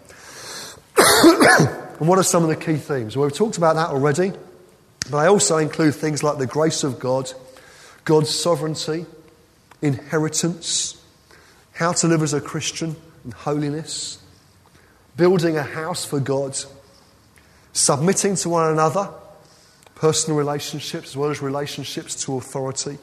And 1.02 2.08
what 2.08 2.18
are 2.18 2.22
some 2.22 2.42
of 2.42 2.48
the 2.48 2.56
key 2.56 2.76
themes? 2.76 3.16
Well, 3.16 3.26
we've 3.26 3.36
talked 3.36 3.56
about 3.56 3.76
that 3.76 3.88
already, 3.88 4.32
but 5.10 5.18
I 5.18 5.26
also 5.26 5.58
include 5.58 5.94
things 5.94 6.22
like 6.22 6.38
the 6.38 6.46
grace 6.46 6.84
of 6.84 6.98
God, 6.98 7.32
God's 8.04 8.30
sovereignty, 8.30 9.06
inheritance, 9.80 11.02
how 11.72 11.92
to 11.92 12.08
live 12.08 12.22
as 12.22 12.34
a 12.34 12.40
Christian 12.40 12.96
and 13.24 13.34
holiness, 13.34 14.22
building 15.16 15.56
a 15.56 15.62
house 15.62 16.04
for 16.04 16.20
God, 16.20 16.56
submitting 17.72 18.36
to 18.36 18.48
one 18.48 18.70
another, 18.70 19.10
personal 19.94 20.36
relationships 20.36 21.10
as 21.10 21.16
well 21.16 21.30
as 21.30 21.40
relationships 21.40 22.24
to 22.24 22.36
authority, 22.36 22.98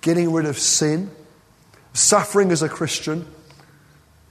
getting 0.00 0.32
rid 0.32 0.46
of 0.46 0.58
sin, 0.58 1.10
suffering 1.92 2.50
as 2.50 2.62
a 2.62 2.68
Christian, 2.68 3.26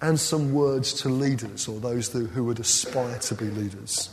and 0.02 0.20
some 0.20 0.54
words 0.54 0.94
to 1.02 1.10
leaders 1.10 1.68
or 1.68 1.80
those 1.80 2.12
who 2.12 2.44
would 2.44 2.60
aspire 2.60 3.20
to 3.20 3.36
be 3.36 3.46
leaders. 3.46 4.10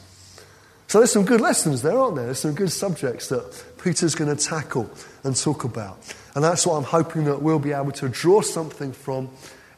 So 0.87 0.99
there's 0.99 1.13
some 1.13 1.25
good 1.25 1.41
lessons 1.41 1.83
there, 1.83 1.99
aren't 1.99 2.17
there? 2.17 2.27
There's 2.27 2.39
some 2.39 2.55
good 2.55 2.73
subjects 2.73 3.29
that 3.29 3.65
Peter's 3.83 4.15
going 4.15 4.35
to 4.35 4.43
tackle 4.43 4.91
and 5.23 5.37
talk 5.37 5.65
about. 5.65 5.99
And 6.35 6.43
that's 6.43 6.67
what 6.67 6.77
I'm 6.77 6.85
hoping 6.85 7.25
that 7.25 7.43
we'll 7.43 7.59
be 7.59 7.73
able 7.73 7.93
to 7.93 8.09
draw 8.09 8.41
something 8.41 8.93
from 8.93 9.29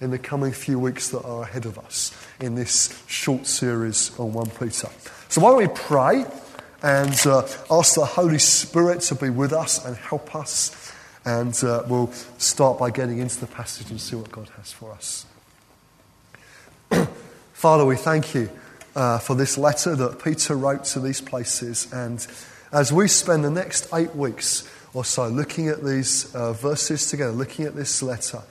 in 0.01 0.11
the 0.11 0.19
coming 0.19 0.53
few 0.53 0.79
weeks 0.79 1.09
that 1.11 1.23
are 1.25 1.43
ahead 1.43 1.67
of 1.67 1.79
us 1.79 2.17
in 2.41 2.55
this 2.55 3.03
short 3.07 3.47
series 3.47 4.19
on 4.19 4.33
1 4.33 4.51
Peter. 4.51 4.89
So 5.29 5.41
why 5.41 5.51
don't 5.51 5.59
we 5.59 5.69
pray 5.69 6.25
and 6.83 7.27
uh, 7.27 7.47
ask 7.71 7.95
the 7.95 8.07
Holy 8.07 8.39
Spirit 8.39 9.01
to 9.03 9.15
be 9.15 9.31
with 9.31 9.53
us 9.53 9.85
and 9.85 9.97
help 9.97 10.35
us. 10.35 10.95
And 11.25 11.55
uh, 11.63 11.83
we'll 11.87 12.11
start 12.39 12.79
by 12.79 12.91
getting 12.91 13.19
into 13.19 13.41
the 13.41 13.47
passage 13.47 13.91
and 13.91 14.01
see 14.01 14.17
what 14.17 14.31
God 14.31 14.49
has 14.57 14.73
for 14.73 14.93
us. 14.93 15.27
Father, 17.53 17.85
we 17.85 17.97
thank 17.97 18.35
you 18.35 18.51
uh, 18.95 19.19
for 19.19 19.35
this 19.35 19.59
letter 19.59 19.95
that 19.97 20.23
Peter 20.23 20.55
wrote 20.57 20.85
to 20.85 21.01
these 21.01 21.21
places. 21.21 21.93
And 21.93 22.27
as 22.73 22.93
we 22.93 23.09
spend 23.09 23.45
the 23.45 23.51
next 23.51 23.89
eight 23.93 24.15
weeks 24.15 24.69
or 24.95 25.05
so 25.05 25.29
looking 25.29 25.69
at 25.69 25.85
these 25.85 26.35
uh, 26.35 26.53
verses 26.53 27.09
together, 27.11 27.33
looking 27.33 27.65
at 27.65 27.75
this 27.75 28.03
letter, 28.03 28.43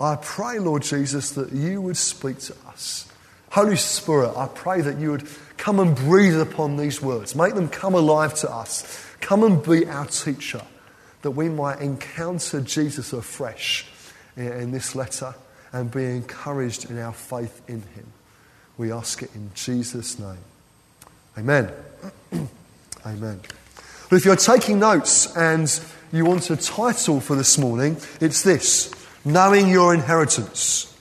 I 0.00 0.16
pray, 0.16 0.58
Lord 0.58 0.82
Jesus, 0.82 1.32
that 1.32 1.52
you 1.52 1.80
would 1.80 1.96
speak 1.96 2.38
to 2.40 2.54
us. 2.66 3.10
Holy 3.50 3.76
Spirit, 3.76 4.36
I 4.36 4.48
pray 4.48 4.80
that 4.80 4.98
you 4.98 5.12
would 5.12 5.28
come 5.56 5.78
and 5.78 5.94
breathe 5.94 6.40
upon 6.40 6.76
these 6.76 7.00
words, 7.00 7.36
make 7.36 7.54
them 7.54 7.68
come 7.68 7.94
alive 7.94 8.34
to 8.36 8.50
us. 8.50 9.00
Come 9.20 9.44
and 9.44 9.62
be 9.62 9.86
our 9.86 10.06
teacher, 10.06 10.60
that 11.22 11.30
we 11.30 11.48
might 11.48 11.80
encounter 11.80 12.60
Jesus 12.60 13.12
afresh 13.12 13.86
in, 14.36 14.48
in 14.48 14.70
this 14.72 14.94
letter 14.94 15.34
and 15.74 15.90
be 15.90 16.04
encouraged 16.04 16.88
in 16.88 16.98
our 17.00 17.12
faith 17.12 17.60
in 17.68 17.82
him. 17.82 18.06
We 18.78 18.92
ask 18.92 19.22
it 19.22 19.34
in 19.34 19.50
Jesus' 19.54 20.20
name. 20.20 20.38
Amen. 21.36 21.70
Amen. 23.04 23.40
If 24.12 24.24
you're 24.24 24.36
taking 24.36 24.78
notes 24.78 25.36
and 25.36 25.68
you 26.12 26.24
want 26.24 26.48
a 26.50 26.56
title 26.56 27.20
for 27.20 27.34
this 27.34 27.58
morning, 27.58 27.96
it's 28.20 28.42
this 28.42 28.94
Knowing 29.24 29.68
Your 29.68 29.92
Inheritance. 29.92 30.96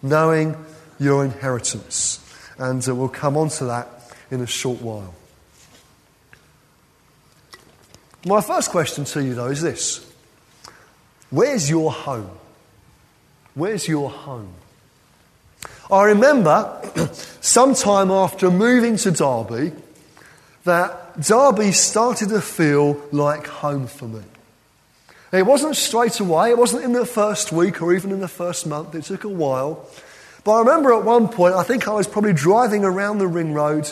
Knowing 0.00 0.56
Your 1.00 1.24
Inheritance. 1.24 2.20
And 2.56 2.88
uh, 2.88 2.94
we'll 2.94 3.08
come 3.08 3.36
on 3.36 3.48
to 3.48 3.64
that 3.64 3.88
in 4.30 4.40
a 4.40 4.46
short 4.46 4.80
while. 4.80 5.12
My 8.24 8.40
first 8.40 8.70
question 8.70 9.04
to 9.06 9.24
you, 9.24 9.34
though, 9.34 9.48
is 9.48 9.60
this 9.60 10.08
Where's 11.30 11.68
your 11.68 11.90
home? 11.90 12.30
Where's 13.54 13.86
your 13.86 14.10
home? 14.10 14.52
I 15.90 16.04
remember 16.04 16.80
sometime 17.40 18.10
after 18.10 18.50
moving 18.50 18.96
to 18.98 19.12
Derby 19.12 19.72
that 20.64 21.20
Derby 21.20 21.70
started 21.70 22.30
to 22.30 22.40
feel 22.40 23.00
like 23.12 23.46
home 23.46 23.86
for 23.86 24.06
me. 24.06 24.22
It 25.32 25.46
wasn't 25.46 25.76
straight 25.76 26.18
away, 26.20 26.50
it 26.50 26.58
wasn't 26.58 26.84
in 26.84 26.92
the 26.92 27.06
first 27.06 27.52
week 27.52 27.82
or 27.82 27.94
even 27.94 28.10
in 28.10 28.20
the 28.20 28.28
first 28.28 28.66
month, 28.66 28.94
it 28.94 29.04
took 29.04 29.24
a 29.24 29.28
while. 29.28 29.88
But 30.42 30.52
I 30.52 30.58
remember 30.60 30.92
at 30.92 31.04
one 31.04 31.28
point, 31.28 31.54
I 31.54 31.62
think 31.62 31.86
I 31.86 31.92
was 31.92 32.06
probably 32.06 32.32
driving 32.32 32.84
around 32.84 33.18
the 33.18 33.26
ring 33.26 33.52
road, 33.52 33.90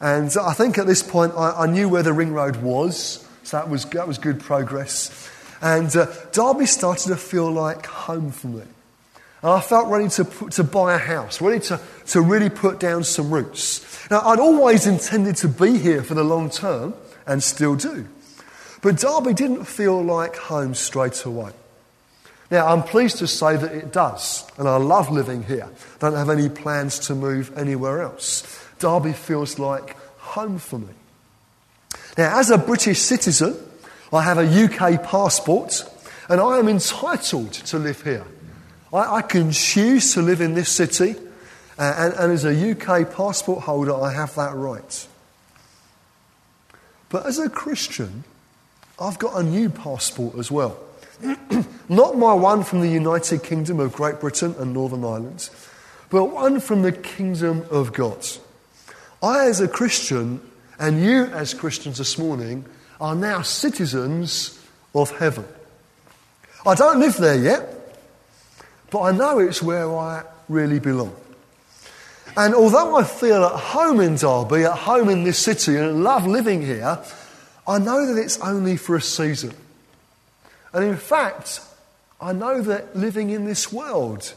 and 0.00 0.34
I 0.40 0.52
think 0.52 0.78
at 0.78 0.86
this 0.86 1.02
point 1.02 1.32
I, 1.36 1.64
I 1.64 1.66
knew 1.66 1.88
where 1.88 2.02
the 2.02 2.12
ring 2.12 2.32
road 2.32 2.56
was, 2.56 3.26
so 3.42 3.58
that 3.58 3.68
was, 3.68 3.84
that 3.86 4.08
was 4.08 4.18
good 4.18 4.40
progress. 4.40 5.28
And 5.62 5.94
uh, 5.94 6.06
Derby 6.32 6.66
started 6.66 7.08
to 7.08 7.16
feel 7.16 7.50
like 7.50 7.86
home 7.86 8.30
for 8.30 8.48
me. 8.48 8.62
And 9.42 9.50
I 9.52 9.60
felt 9.60 9.88
ready 9.88 10.08
to, 10.10 10.24
to 10.50 10.64
buy 10.64 10.94
a 10.94 10.98
house, 10.98 11.40
ready 11.40 11.60
to, 11.66 11.80
to 12.08 12.20
really 12.20 12.50
put 12.50 12.78
down 12.78 13.04
some 13.04 13.30
roots. 13.30 14.10
Now, 14.10 14.20
I'd 14.20 14.38
always 14.38 14.86
intended 14.86 15.36
to 15.36 15.48
be 15.48 15.78
here 15.78 16.02
for 16.02 16.14
the 16.14 16.24
long 16.24 16.50
term, 16.50 16.94
and 17.26 17.42
still 17.42 17.76
do. 17.76 18.08
But 18.82 18.96
Derby 18.96 19.34
didn't 19.34 19.64
feel 19.66 20.02
like 20.02 20.36
home 20.36 20.74
straight 20.74 21.24
away. 21.24 21.52
Now, 22.50 22.66
I'm 22.66 22.82
pleased 22.82 23.18
to 23.18 23.26
say 23.28 23.56
that 23.56 23.72
it 23.72 23.92
does, 23.92 24.44
and 24.58 24.66
I 24.66 24.76
love 24.76 25.10
living 25.10 25.44
here. 25.44 25.68
I 25.68 25.98
Don't 26.00 26.14
have 26.14 26.30
any 26.30 26.48
plans 26.48 26.98
to 27.00 27.14
move 27.14 27.56
anywhere 27.56 28.02
else. 28.02 28.42
Derby 28.78 29.12
feels 29.12 29.58
like 29.58 29.96
home 30.18 30.58
for 30.58 30.78
me. 30.78 30.92
Now, 32.18 32.38
as 32.40 32.50
a 32.50 32.58
British 32.58 32.98
citizen, 32.98 33.56
I 34.12 34.22
have 34.22 34.38
a 34.38 34.44
UK 34.44 35.02
passport, 35.02 35.84
and 36.28 36.40
I 36.40 36.58
am 36.58 36.68
entitled 36.68 37.52
to 37.52 37.78
live 37.78 38.02
here. 38.02 38.24
I, 38.92 39.16
I 39.16 39.22
can 39.22 39.52
choose 39.52 40.14
to 40.14 40.22
live 40.22 40.40
in 40.40 40.54
this 40.54 40.68
city, 40.68 41.14
uh, 41.78 41.94
and, 41.96 42.14
and 42.14 42.32
as 42.32 42.44
a 42.44 42.70
UK 42.72 43.14
passport 43.14 43.62
holder, 43.62 43.94
I 43.94 44.12
have 44.12 44.34
that 44.34 44.54
right. 44.54 45.06
But 47.08 47.26
as 47.26 47.38
a 47.38 47.48
Christian, 47.48 48.24
I've 49.00 49.18
got 49.18 49.38
a 49.38 49.42
new 49.42 49.70
passport 49.70 50.36
as 50.38 50.50
well. 50.50 50.78
Not 51.88 52.16
my 52.16 52.34
one 52.34 52.64
from 52.64 52.80
the 52.80 52.88
United 52.88 53.42
Kingdom 53.42 53.80
of 53.80 53.92
Great 53.92 54.20
Britain 54.20 54.54
and 54.58 54.72
Northern 54.72 55.04
Ireland, 55.04 55.50
but 56.08 56.24
one 56.26 56.60
from 56.60 56.82
the 56.82 56.92
kingdom 56.92 57.64
of 57.70 57.92
God. 57.92 58.26
I, 59.22 59.46
as 59.46 59.60
a 59.60 59.68
Christian, 59.68 60.40
and 60.78 61.02
you, 61.02 61.24
as 61.26 61.54
Christians 61.54 61.98
this 61.98 62.18
morning, 62.18 62.64
are 63.00 63.14
now 63.14 63.42
citizens 63.42 64.58
of 64.94 65.10
heaven. 65.16 65.46
I 66.66 66.74
don't 66.74 67.00
live 67.00 67.16
there 67.16 67.38
yet, 67.38 67.98
but 68.90 69.00
I 69.00 69.12
know 69.12 69.38
it's 69.38 69.62
where 69.62 69.96
I 69.96 70.24
really 70.48 70.78
belong. 70.78 71.16
And 72.36 72.54
although 72.54 72.96
I 72.96 73.04
feel 73.04 73.44
at 73.44 73.58
home 73.58 74.00
in 74.00 74.16
Derby, 74.16 74.64
at 74.64 74.76
home 74.76 75.08
in 75.08 75.24
this 75.24 75.38
city, 75.38 75.76
and 75.76 76.04
love 76.04 76.26
living 76.26 76.62
here, 76.62 76.98
I 77.66 77.78
know 77.78 78.06
that 78.06 78.20
it's 78.20 78.38
only 78.40 78.76
for 78.76 78.96
a 78.96 79.00
season. 79.00 79.54
And 80.72 80.84
in 80.84 80.96
fact, 80.96 81.60
I 82.20 82.32
know 82.32 82.60
that 82.62 82.94
living 82.94 83.30
in 83.30 83.46
this 83.46 83.72
world 83.72 84.32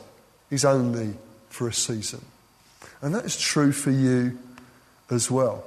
is 0.50 0.66
only 0.66 1.14
for 1.50 1.68
a 1.68 1.74
season. 1.74 2.24
And 3.02 3.14
that's 3.14 3.40
true 3.40 3.72
for 3.72 3.92
you 3.92 4.38
as 5.12 5.30
well. 5.30 5.64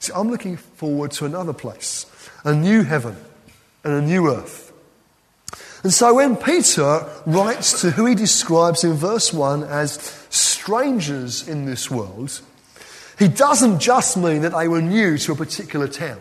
See, 0.00 0.12
I'm 0.14 0.30
looking 0.30 0.56
forward 0.56 1.10
to 1.12 1.26
another 1.26 1.52
place, 1.52 2.06
a 2.44 2.54
new 2.54 2.82
heaven 2.82 3.16
and 3.84 3.94
a 3.94 4.02
new 4.02 4.30
earth 4.30 4.68
and 5.82 5.92
so 5.92 6.14
when 6.14 6.36
Peter 6.36 7.06
writes 7.24 7.82
to 7.82 7.92
who 7.92 8.06
he 8.06 8.14
describes 8.14 8.82
in 8.82 8.94
verse 8.94 9.32
1 9.32 9.62
as 9.62 9.92
strangers 10.28 11.46
in 11.46 11.66
this 11.66 11.90
world, 11.90 12.40
he 13.18 13.28
doesn't 13.28 13.78
just 13.78 14.16
mean 14.16 14.42
that 14.42 14.52
they 14.52 14.66
were 14.66 14.82
new 14.82 15.18
to 15.18 15.32
a 15.32 15.36
particular 15.36 15.86
town. 15.86 16.18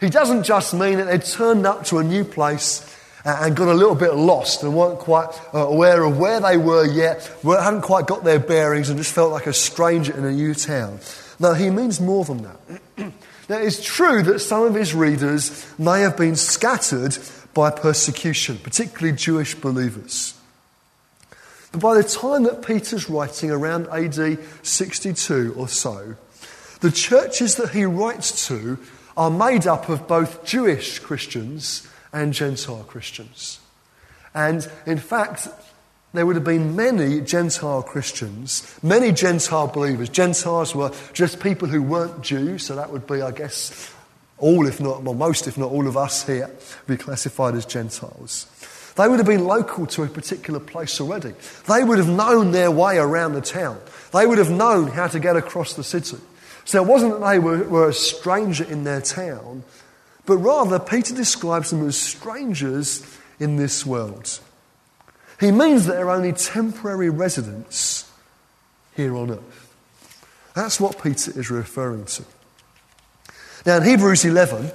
He 0.00 0.10
doesn't 0.10 0.44
just 0.44 0.74
mean 0.74 0.98
that 0.98 1.04
they'd 1.04 1.24
turned 1.24 1.66
up 1.66 1.84
to 1.86 1.98
a 1.98 2.04
new 2.04 2.24
place 2.24 2.88
and 3.24 3.56
got 3.56 3.68
a 3.68 3.74
little 3.74 3.94
bit 3.94 4.14
lost 4.14 4.62
and 4.62 4.76
weren't 4.76 4.98
quite 4.98 5.28
uh, 5.52 5.58
aware 5.58 6.04
of 6.04 6.18
where 6.18 6.40
they 6.40 6.56
were 6.56 6.86
yet, 6.86 7.30
hadn't 7.42 7.80
quite 7.80 8.06
got 8.06 8.22
their 8.22 8.38
bearings 8.38 8.90
and 8.90 8.98
just 8.98 9.14
felt 9.14 9.32
like 9.32 9.46
a 9.46 9.52
stranger 9.52 10.16
in 10.16 10.24
a 10.24 10.32
new 10.32 10.54
town. 10.54 11.00
No, 11.38 11.54
he 11.54 11.70
means 11.70 12.00
more 12.00 12.24
than 12.24 12.42
that. 12.42 12.80
now, 13.48 13.58
it's 13.58 13.84
true 13.84 14.22
that 14.22 14.38
some 14.40 14.62
of 14.64 14.74
his 14.74 14.94
readers 14.94 15.66
may 15.78 16.00
have 16.00 16.16
been 16.16 16.36
scattered 16.36 17.16
by 17.52 17.70
persecution, 17.70 18.58
particularly 18.58 19.16
Jewish 19.16 19.54
believers. 19.54 20.34
But 21.72 21.80
by 21.80 21.94
the 21.96 22.04
time 22.04 22.44
that 22.44 22.64
Peter's 22.64 23.10
writing, 23.10 23.50
around 23.50 23.88
AD 23.88 24.38
62 24.62 25.54
or 25.56 25.68
so, 25.68 26.16
the 26.80 26.90
churches 26.90 27.56
that 27.56 27.70
he 27.70 27.84
writes 27.84 28.46
to 28.48 28.78
are 29.16 29.30
made 29.30 29.66
up 29.66 29.88
of 29.88 30.06
both 30.06 30.44
Jewish 30.44 30.98
Christians 30.98 31.88
and 32.12 32.32
Gentile 32.32 32.84
Christians. 32.84 33.60
And 34.34 34.68
in 34.86 34.98
fact, 34.98 35.48
there 36.14 36.24
would 36.24 36.36
have 36.36 36.44
been 36.44 36.76
many 36.76 37.20
Gentile 37.20 37.82
Christians, 37.82 38.78
many 38.82 39.10
Gentile 39.10 39.66
believers. 39.66 40.08
Gentiles 40.08 40.74
were 40.74 40.92
just 41.12 41.40
people 41.40 41.68
who 41.68 41.82
weren't 41.82 42.22
Jews, 42.22 42.64
so 42.64 42.76
that 42.76 42.90
would 42.90 43.06
be, 43.06 43.20
I 43.20 43.32
guess, 43.32 43.92
all, 44.38 44.66
if 44.66 44.80
not, 44.80 45.02
well, 45.02 45.14
most, 45.14 45.48
if 45.48 45.58
not 45.58 45.70
all 45.70 45.88
of 45.88 45.96
us 45.96 46.24
here, 46.24 46.50
be 46.86 46.96
classified 46.96 47.54
as 47.54 47.66
Gentiles. 47.66 48.46
They 48.96 49.08
would 49.08 49.18
have 49.18 49.26
been 49.26 49.44
local 49.44 49.86
to 49.86 50.04
a 50.04 50.08
particular 50.08 50.60
place 50.60 51.00
already. 51.00 51.34
They 51.66 51.82
would 51.82 51.98
have 51.98 52.08
known 52.08 52.52
their 52.52 52.70
way 52.70 52.98
around 52.98 53.32
the 53.32 53.40
town. 53.40 53.80
They 54.12 54.24
would 54.24 54.38
have 54.38 54.50
known 54.50 54.88
how 54.88 55.08
to 55.08 55.18
get 55.18 55.36
across 55.36 55.74
the 55.74 55.82
city. 55.82 56.18
So 56.64 56.80
it 56.80 56.86
wasn't 56.86 57.18
that 57.18 57.28
they 57.28 57.38
were, 57.40 57.64
were 57.64 57.88
a 57.88 57.94
stranger 57.94 58.64
in 58.64 58.84
their 58.84 59.00
town, 59.00 59.64
but 60.26 60.36
rather 60.36 60.78
Peter 60.78 61.12
describes 61.14 61.70
them 61.70 61.86
as 61.86 61.98
strangers 61.98 63.04
in 63.40 63.56
this 63.56 63.84
world. 63.84 64.38
He 65.40 65.50
means 65.50 65.86
that 65.86 65.94
they're 65.94 66.10
only 66.10 66.32
temporary 66.32 67.10
residents 67.10 68.10
here 68.96 69.16
on 69.16 69.30
earth. 69.30 69.74
That's 70.54 70.80
what 70.80 71.02
Peter 71.02 71.38
is 71.38 71.50
referring 71.50 72.04
to. 72.04 72.24
Now, 73.66 73.78
in 73.78 73.82
Hebrews 73.82 74.24
11, 74.24 74.70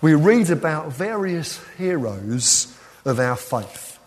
we 0.00 0.14
read 0.14 0.50
about 0.50 0.92
various 0.92 1.60
heroes 1.76 2.76
of 3.04 3.18
our 3.18 3.36
faith. 3.36 3.98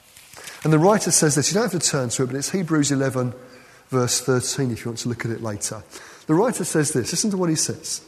And 0.64 0.72
the 0.72 0.80
writer 0.80 1.12
says 1.12 1.36
this. 1.36 1.50
You 1.50 1.56
don't 1.56 1.72
have 1.72 1.82
to 1.82 1.90
turn 1.90 2.10
to 2.10 2.24
it, 2.24 2.28
but 2.28 2.36
it's 2.36 2.52
Hebrews 2.52 2.92
11, 2.92 3.34
verse 3.90 4.22
13, 4.22 4.72
if 4.72 4.86
you 4.86 4.92
want 4.92 5.00
to 5.00 5.10
look 5.10 5.26
at 5.26 5.32
it 5.32 5.42
later. 5.42 5.84
The 6.28 6.34
writer 6.34 6.64
says 6.64 6.94
this. 6.94 7.12
Listen 7.12 7.32
to 7.32 7.38
what 7.38 7.50
he 7.50 7.56
says. 7.56 8.02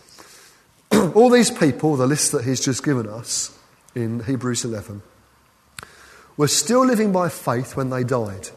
All 0.91 1.29
these 1.29 1.51
people, 1.51 1.95
the 1.95 2.07
list 2.07 2.31
that 2.31 2.45
he's 2.45 2.63
just 2.63 2.83
given 2.83 3.07
us 3.07 3.57
in 3.95 4.23
Hebrews 4.23 4.65
11, 4.65 5.01
were 6.39 6.47
still 6.47 6.85
living 6.85 7.11
by 7.11 7.27
faith 7.27 7.75
when 7.75 7.89
they 7.89 8.01
died. 8.01 8.47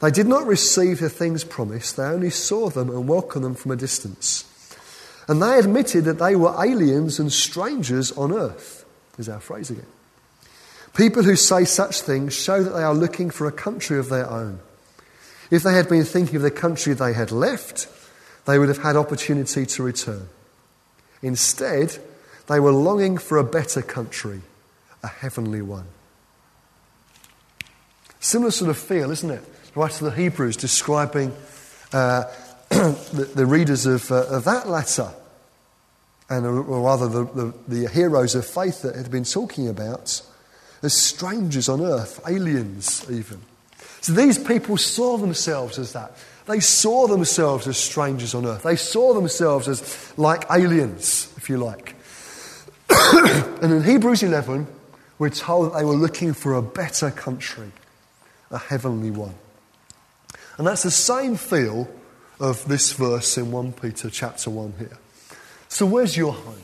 They 0.00 0.10
did 0.10 0.26
not 0.26 0.46
receive 0.46 1.00
the 1.00 1.08
things 1.08 1.42
promised, 1.42 1.96
they 1.96 2.04
only 2.04 2.28
saw 2.28 2.68
them 2.68 2.90
and 2.90 3.08
welcomed 3.08 3.46
them 3.46 3.54
from 3.54 3.70
a 3.70 3.76
distance. 3.76 4.44
And 5.26 5.42
they 5.42 5.58
admitted 5.58 6.04
that 6.04 6.18
they 6.18 6.36
were 6.36 6.62
aliens 6.62 7.18
and 7.18 7.32
strangers 7.32 8.12
on 8.12 8.34
earth, 8.34 8.84
is 9.16 9.30
our 9.30 9.40
phrase 9.40 9.70
again. 9.70 9.86
People 10.94 11.22
who 11.22 11.36
say 11.36 11.64
such 11.64 12.02
things 12.02 12.34
show 12.34 12.62
that 12.62 12.74
they 12.74 12.82
are 12.82 12.94
looking 12.94 13.30
for 13.30 13.46
a 13.46 13.52
country 13.52 13.98
of 13.98 14.10
their 14.10 14.28
own. 14.28 14.60
If 15.50 15.62
they 15.62 15.72
had 15.72 15.88
been 15.88 16.04
thinking 16.04 16.36
of 16.36 16.42
the 16.42 16.50
country 16.50 16.92
they 16.92 17.14
had 17.14 17.32
left, 17.32 17.88
they 18.44 18.58
would 18.58 18.68
have 18.68 18.82
had 18.82 18.94
opportunity 18.94 19.64
to 19.64 19.82
return. 19.82 20.28
Instead, 21.22 21.96
they 22.46 22.60
were 22.60 22.72
longing 22.72 23.16
for 23.16 23.38
a 23.38 23.44
better 23.44 23.80
country, 23.80 24.42
a 25.02 25.08
heavenly 25.08 25.62
one. 25.62 25.86
Similar 28.20 28.50
sort 28.50 28.70
of 28.70 28.78
feel, 28.78 29.10
isn't 29.10 29.30
it? 29.30 29.42
Right 29.74 29.90
to 29.92 30.04
the 30.04 30.10
Hebrews 30.10 30.56
describing 30.56 31.32
uh, 31.92 32.24
the, 32.68 33.30
the, 33.34 33.46
readers 33.46 33.86
of, 33.86 34.10
uh, 34.10 34.26
of, 34.26 34.44
that 34.44 34.68
letter, 34.68 35.10
and 36.28 36.44
or 36.44 36.82
rather 36.82 37.08
the, 37.08 37.24
the, 37.24 37.54
the 37.68 37.88
heroes 37.88 38.34
of 38.34 38.44
faith 38.44 38.82
that 38.82 38.96
had 38.96 39.10
been 39.10 39.24
talking 39.24 39.68
about, 39.68 40.20
as 40.82 40.96
strangers 40.96 41.68
on 41.68 41.80
earth, 41.80 42.20
aliens 42.28 43.08
even. 43.10 43.40
So 44.00 44.12
these 44.12 44.38
people 44.38 44.76
saw 44.76 45.16
themselves 45.16 45.78
as 45.78 45.92
that. 45.92 46.12
They 46.46 46.60
saw 46.60 47.06
themselves 47.06 47.66
as 47.68 47.76
strangers 47.76 48.34
on 48.34 48.46
earth. 48.46 48.62
They 48.62 48.76
saw 48.76 49.12
themselves 49.12 49.68
as 49.68 50.12
like 50.16 50.44
aliens, 50.50 51.32
if 51.36 51.50
you 51.50 51.58
like. 51.58 51.94
and 52.90 53.72
in 53.72 53.82
Hebrews 53.82 54.22
11, 54.22 54.66
we're 55.18 55.28
told 55.28 55.72
that 55.72 55.78
they 55.78 55.84
were 55.84 55.94
looking 55.94 56.32
for 56.32 56.54
a 56.54 56.62
better 56.62 57.10
country, 57.10 57.70
a 58.50 58.58
heavenly 58.58 59.10
one. 59.10 59.34
And 60.56 60.66
that's 60.66 60.82
the 60.82 60.90
same 60.90 61.36
feel 61.36 61.88
of 62.40 62.66
this 62.66 62.92
verse 62.92 63.36
in 63.38 63.50
1 63.50 63.72
Peter 63.72 64.10
chapter 64.10 64.50
1 64.50 64.74
here. 64.78 64.98
So, 65.68 65.86
where's 65.86 66.16
your 66.16 66.32
home? 66.32 66.62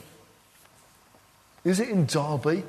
Is 1.63 1.79
it 1.79 1.89
in 1.89 2.05
Derby? 2.05 2.63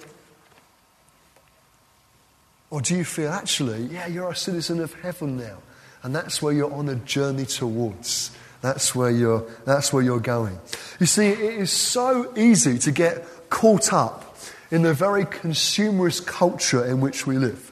Or 2.70 2.80
do 2.80 2.96
you 2.96 3.04
feel 3.04 3.30
actually, 3.30 3.84
yeah, 3.84 4.06
you're 4.06 4.30
a 4.30 4.36
citizen 4.36 4.80
of 4.80 4.92
heaven 4.94 5.36
now? 5.36 5.58
And 6.02 6.14
that's 6.14 6.42
where 6.42 6.52
you're 6.52 6.72
on 6.72 6.88
a 6.88 6.96
journey 6.96 7.46
towards. 7.46 8.30
That's 8.60 8.94
where 8.94 9.10
you're, 9.10 9.46
that's 9.64 9.92
where 9.92 10.02
you're 10.02 10.20
going. 10.20 10.58
You 10.98 11.06
see, 11.06 11.28
it 11.28 11.40
is 11.40 11.70
so 11.70 12.36
easy 12.36 12.78
to 12.78 12.90
get 12.90 13.24
caught 13.50 13.92
up 13.92 14.36
in 14.70 14.82
the 14.82 14.94
very 14.94 15.24
consumerist 15.24 16.26
culture 16.26 16.84
in 16.84 17.00
which 17.00 17.26
we 17.26 17.38
live. 17.38 17.70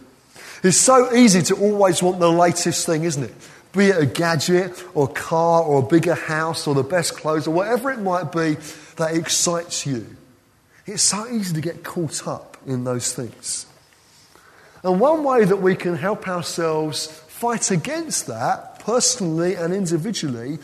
It's 0.64 0.78
so 0.78 1.14
easy 1.14 1.42
to 1.42 1.56
always 1.56 2.02
want 2.02 2.20
the 2.20 2.32
latest 2.32 2.86
thing, 2.86 3.04
isn't 3.04 3.22
it? 3.22 3.34
Be 3.74 3.88
it 3.88 3.98
a 3.98 4.06
gadget 4.06 4.82
or 4.94 5.04
a 5.04 5.12
car 5.12 5.62
or 5.62 5.80
a 5.80 5.86
bigger 5.86 6.14
house 6.14 6.66
or 6.66 6.74
the 6.74 6.82
best 6.82 7.18
clothes 7.18 7.46
or 7.46 7.50
whatever 7.50 7.90
it 7.90 7.98
might 7.98 8.32
be 8.32 8.56
that 8.96 9.14
excites 9.14 9.84
you. 9.84 10.06
It's 10.86 11.02
so 11.02 11.28
easy 11.28 11.52
to 11.52 11.60
get 11.60 11.84
caught 11.84 12.26
up 12.26 12.56
in 12.66 12.84
those 12.84 13.12
things. 13.12 13.66
And 14.82 14.98
one 14.98 15.22
way 15.22 15.44
that 15.44 15.58
we 15.58 15.76
can 15.76 15.96
help 15.96 16.26
ourselves 16.26 17.08
fight 17.28 17.70
against 17.70 18.26
that, 18.28 18.78
personally 18.78 19.56
and 19.56 19.74
individually, 19.74 20.60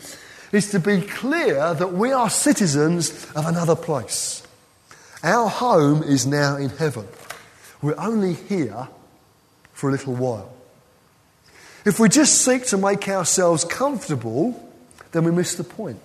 is 0.51 0.71
to 0.71 0.79
be 0.79 1.01
clear 1.01 1.75
that 1.75 1.93
we 1.93 2.11
are 2.11 2.29
citizens 2.29 3.27
of 3.35 3.45
another 3.45 3.75
place. 3.75 4.41
Our 5.21 5.47
home 5.47 6.01
is 6.01 6.25
now 6.25 6.55
in 6.55 6.69
heaven. 6.69 7.07
We're 7.83 7.99
only 7.99 8.33
here 8.33 8.87
for 9.81 9.89
a 9.89 9.91
little 9.91 10.13
while. 10.13 10.53
If 11.85 11.99
we 11.99 12.07
just 12.07 12.45
seek 12.45 12.67
to 12.67 12.77
make 12.77 13.09
ourselves 13.09 13.65
comfortable, 13.65 14.71
then 15.11 15.23
we 15.23 15.31
miss 15.31 15.55
the 15.55 15.63
point. 15.63 15.99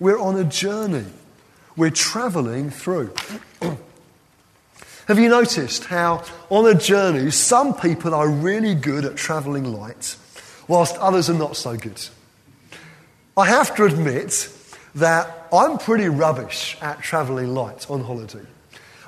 We're 0.00 0.18
on 0.18 0.36
a 0.36 0.42
journey. 0.42 1.06
We're 1.76 1.90
travelling 1.90 2.70
through. 2.70 3.14
Have 5.06 5.20
you 5.20 5.28
noticed 5.28 5.84
how 5.84 6.24
on 6.50 6.66
a 6.66 6.74
journey 6.74 7.30
some 7.30 7.74
people 7.74 8.12
are 8.12 8.28
really 8.28 8.74
good 8.74 9.04
at 9.04 9.14
travelling 9.14 9.72
light, 9.72 10.16
whilst 10.66 10.96
others 10.96 11.30
are 11.30 11.38
not 11.38 11.56
so 11.56 11.76
good? 11.76 12.04
I 13.36 13.46
have 13.46 13.76
to 13.76 13.84
admit 13.84 14.52
that 14.96 15.46
I'm 15.52 15.78
pretty 15.78 16.08
rubbish 16.08 16.76
at 16.80 17.02
travelling 17.02 17.54
light 17.54 17.88
on 17.88 18.02
holiday. 18.02 18.46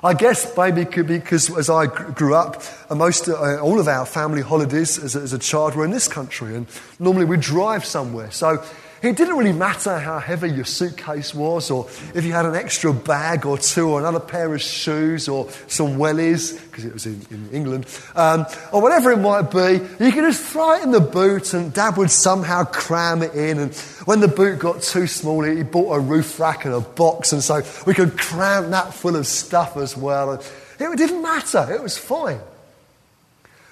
I 0.01 0.13
guess 0.13 0.55
maybe 0.55 0.85
could 0.85 1.07
because 1.07 1.55
as 1.57 1.69
I 1.69 1.87
grew 1.87 2.33
up, 2.33 2.63
uh, 2.89 2.95
most 2.95 3.27
uh, 3.27 3.59
all 3.59 3.81
of 3.81 3.87
our 3.89 4.05
family 4.05 4.41
holidays 4.41 4.97
as 4.97 5.15
a, 5.15 5.19
as 5.19 5.33
a 5.33 5.39
child 5.39 5.75
were 5.75 5.83
in 5.83 5.91
this 5.91 6.07
country, 6.07 6.55
and 6.55 6.67
normally 6.99 7.25
we 7.25 7.35
drive 7.35 7.83
somewhere. 7.83 8.31
So 8.31 8.63
it 9.01 9.15
didn't 9.15 9.37
really 9.37 9.53
matter 9.53 9.97
how 9.97 10.19
heavy 10.19 10.49
your 10.49 10.65
suitcase 10.65 11.33
was, 11.33 11.71
or 11.71 11.87
if 12.13 12.25
you 12.25 12.33
had 12.33 12.45
an 12.45 12.55
extra 12.55 12.93
bag 12.93 13.45
or 13.45 13.57
two, 13.57 13.89
or 13.89 13.99
another 13.99 14.19
pair 14.19 14.53
of 14.53 14.61
shoes, 14.61 15.27
or 15.27 15.49
some 15.67 15.97
wellies, 15.97 16.59
because 16.69 16.85
it 16.85 16.93
was 16.93 17.05
in, 17.05 17.21
in 17.31 17.49
England, 17.51 17.85
um, 18.15 18.45
or 18.73 18.81
whatever 18.81 19.11
it 19.11 19.17
might 19.17 19.51
be. 19.51 19.79
You 20.03 20.11
could 20.11 20.25
just 20.25 20.43
throw 20.43 20.73
it 20.73 20.83
in 20.83 20.91
the 20.91 20.99
boot, 20.99 21.53
and 21.53 21.73
Dad 21.73 21.97
would 21.97 22.11
somehow 22.11 22.65
cram 22.65 23.23
it 23.23 23.33
in. 23.33 23.59
And 23.59 23.75
when 24.05 24.19
the 24.19 24.27
boot 24.27 24.59
got 24.59 24.81
too 24.81 25.07
small, 25.07 25.43
he 25.43 25.63
bought 25.63 25.93
a 25.93 25.99
roof 25.99 26.39
rack 26.39 26.65
and 26.65 26.73
a 26.73 26.81
box, 26.81 27.31
and 27.31 27.43
so 27.43 27.61
we 27.85 27.93
could 27.93 28.17
cram 28.17 28.71
that 28.71 28.93
full 28.93 29.15
of 29.15 29.25
stuff 29.25 29.77
as 29.77 29.95
well. 29.95 30.31
And 30.31 30.41
it 30.79 30.97
didn't 30.97 31.21
matter, 31.21 31.67
it 31.71 31.81
was 31.81 31.97
fine. 31.97 32.39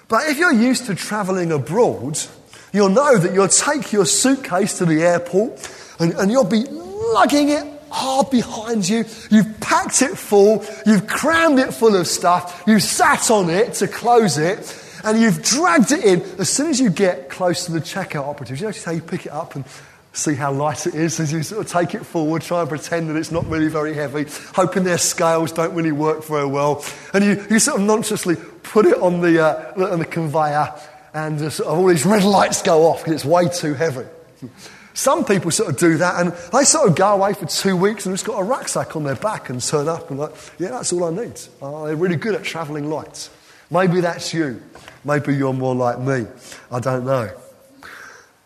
But 0.07 0.29
if 0.29 0.37
you're 0.37 0.53
used 0.53 0.85
to 0.85 0.95
travelling 0.95 1.51
abroad, 1.51 2.17
You'll 2.77 2.89
know 2.89 3.17
that 3.17 3.33
you'll 3.33 3.47
take 3.47 3.91
your 3.91 4.05
suitcase 4.05 4.77
to 4.77 4.85
the 4.85 5.01
airport 5.01 5.67
and, 5.99 6.13
and 6.13 6.29
you'll 6.29 6.43
be 6.43 6.63
lugging 6.63 7.49
it 7.49 7.65
hard 7.89 8.29
behind 8.29 8.87
you. 8.87 9.03
You've 9.31 9.59
packed 9.59 10.03
it 10.03 10.15
full. 10.15 10.63
You've 10.85 11.07
crammed 11.07 11.57
it 11.57 11.73
full 11.73 11.95
of 11.95 12.05
stuff. 12.05 12.63
You've 12.67 12.83
sat 12.83 13.31
on 13.31 13.49
it 13.49 13.73
to 13.73 13.87
close 13.87 14.37
it 14.37 14.79
and 15.03 15.19
you've 15.19 15.41
dragged 15.41 15.91
it 15.91 16.05
in. 16.05 16.21
As 16.39 16.51
soon 16.51 16.69
as 16.69 16.79
you 16.79 16.91
get 16.91 17.31
close 17.31 17.65
to 17.65 17.71
the 17.71 17.79
checkout 17.79 18.27
operative, 18.27 18.59
you 18.59 18.67
notice 18.67 18.83
how 18.83 18.91
you 18.91 19.01
pick 19.01 19.25
it 19.25 19.31
up 19.31 19.55
and 19.55 19.65
see 20.13 20.35
how 20.35 20.51
light 20.51 20.85
it 20.85 20.93
is 20.93 21.19
as 21.19 21.33
you 21.33 21.41
sort 21.41 21.65
of 21.65 21.71
take 21.71 21.95
it 21.95 22.05
forward, 22.05 22.43
try 22.43 22.59
and 22.59 22.69
pretend 22.69 23.09
that 23.09 23.15
it's 23.15 23.31
not 23.31 23.47
really 23.47 23.69
very 23.69 23.95
heavy, 23.95 24.25
hoping 24.53 24.83
their 24.83 24.99
scales 24.99 25.51
don't 25.51 25.73
really 25.73 25.91
work 25.91 26.23
very 26.25 26.45
well. 26.45 26.85
And 27.15 27.25
you, 27.25 27.43
you 27.49 27.57
sort 27.57 27.79
of 27.81 27.87
nonchalantly 27.87 28.35
put 28.61 28.85
it 28.85 28.99
on 28.99 29.21
the, 29.21 29.43
uh, 29.43 29.91
on 29.93 29.97
the 29.97 30.05
conveyor 30.05 30.75
and 31.17 31.41
uh, 31.41 31.49
sort 31.49 31.67
of 31.67 31.79
all 31.79 31.87
these 31.87 32.05
red 32.05 32.23
lights 32.23 32.61
go 32.61 32.83
off 32.83 32.99
because 32.99 33.13
it's 33.13 33.25
way 33.25 33.49
too 33.49 33.73
heavy. 33.73 34.05
Some 34.93 35.25
people 35.25 35.49
sort 35.49 35.69
of 35.69 35.77
do 35.77 35.97
that 35.97 36.21
and 36.21 36.31
they 36.53 36.63
sort 36.63 36.87
of 36.87 36.95
go 36.95 37.13
away 37.13 37.33
for 37.33 37.47
two 37.47 37.75
weeks 37.75 38.05
and 38.05 38.13
just 38.13 38.25
got 38.25 38.39
a 38.39 38.43
rucksack 38.43 38.95
on 38.95 39.03
their 39.03 39.15
back 39.15 39.49
and 39.49 39.59
turn 39.61 39.87
up 39.87 40.11
and 40.11 40.19
like, 40.19 40.33
yeah, 40.59 40.69
that's 40.69 40.93
all 40.93 41.05
I 41.05 41.09
need. 41.09 41.39
Oh, 41.61 41.87
they're 41.87 41.95
really 41.95 42.17
good 42.17 42.35
at 42.35 42.43
travelling 42.43 42.89
light. 42.89 43.29
Maybe 43.71 43.99
that's 44.01 44.33
you. 44.33 44.61
Maybe 45.03 45.35
you're 45.35 45.53
more 45.53 45.73
like 45.73 45.99
me. 45.99 46.27
I 46.71 46.79
don't 46.79 47.05
know. 47.05 47.31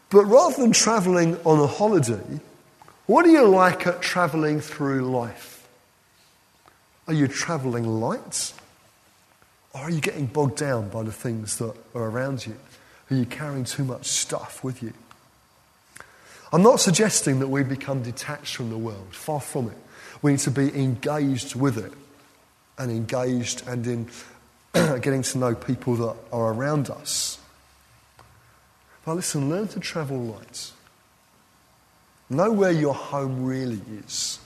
But 0.09 0.25
rather 0.25 0.61
than 0.61 0.71
travelling 0.71 1.37
on 1.43 1.59
a 1.59 1.67
holiday, 1.67 2.39
what 3.05 3.23
do 3.23 3.31
you 3.31 3.47
like 3.47 3.85
at 3.85 4.01
travelling 4.01 4.61
through 4.61 5.11
life? 5.11 5.67
Are 7.07 7.13
you 7.13 7.27
travelling 7.27 7.85
light 7.85 8.53
Or 9.73 9.81
are 9.81 9.89
you 9.89 10.01
getting 10.01 10.25
bogged 10.25 10.57
down 10.57 10.89
by 10.89 11.03
the 11.03 11.11
things 11.11 11.57
that 11.57 11.73
are 11.95 12.09
around 12.09 12.45
you? 12.45 12.55
Are 13.09 13.15
you 13.15 13.25
carrying 13.25 13.63
too 13.63 13.83
much 13.83 14.05
stuff 14.05 14.63
with 14.63 14.83
you? 14.83 14.93
I'm 16.53 16.63
not 16.63 16.81
suggesting 16.81 17.39
that 17.39 17.47
we 17.47 17.63
become 17.63 18.03
detached 18.03 18.57
from 18.57 18.69
the 18.69 18.77
world, 18.77 19.15
far 19.15 19.39
from 19.39 19.67
it. 19.67 19.77
We 20.21 20.31
need 20.31 20.39
to 20.41 20.51
be 20.51 20.73
engaged 20.77 21.55
with 21.55 21.77
it 21.77 21.93
and 22.77 22.91
engaged 22.91 23.65
and 23.67 23.87
in 23.87 24.09
getting 24.73 25.23
to 25.23 25.37
know 25.37 25.55
people 25.55 25.95
that 25.95 26.15
are 26.31 26.53
around 26.53 26.89
us. 26.89 27.39
But 29.05 29.15
listen, 29.15 29.49
learn 29.49 29.67
to 29.69 29.79
travel 29.79 30.17
light. 30.17 30.71
Know 32.29 32.51
where 32.51 32.71
your 32.71 32.93
home 32.93 33.45
really 33.45 33.81
is. 34.05 34.39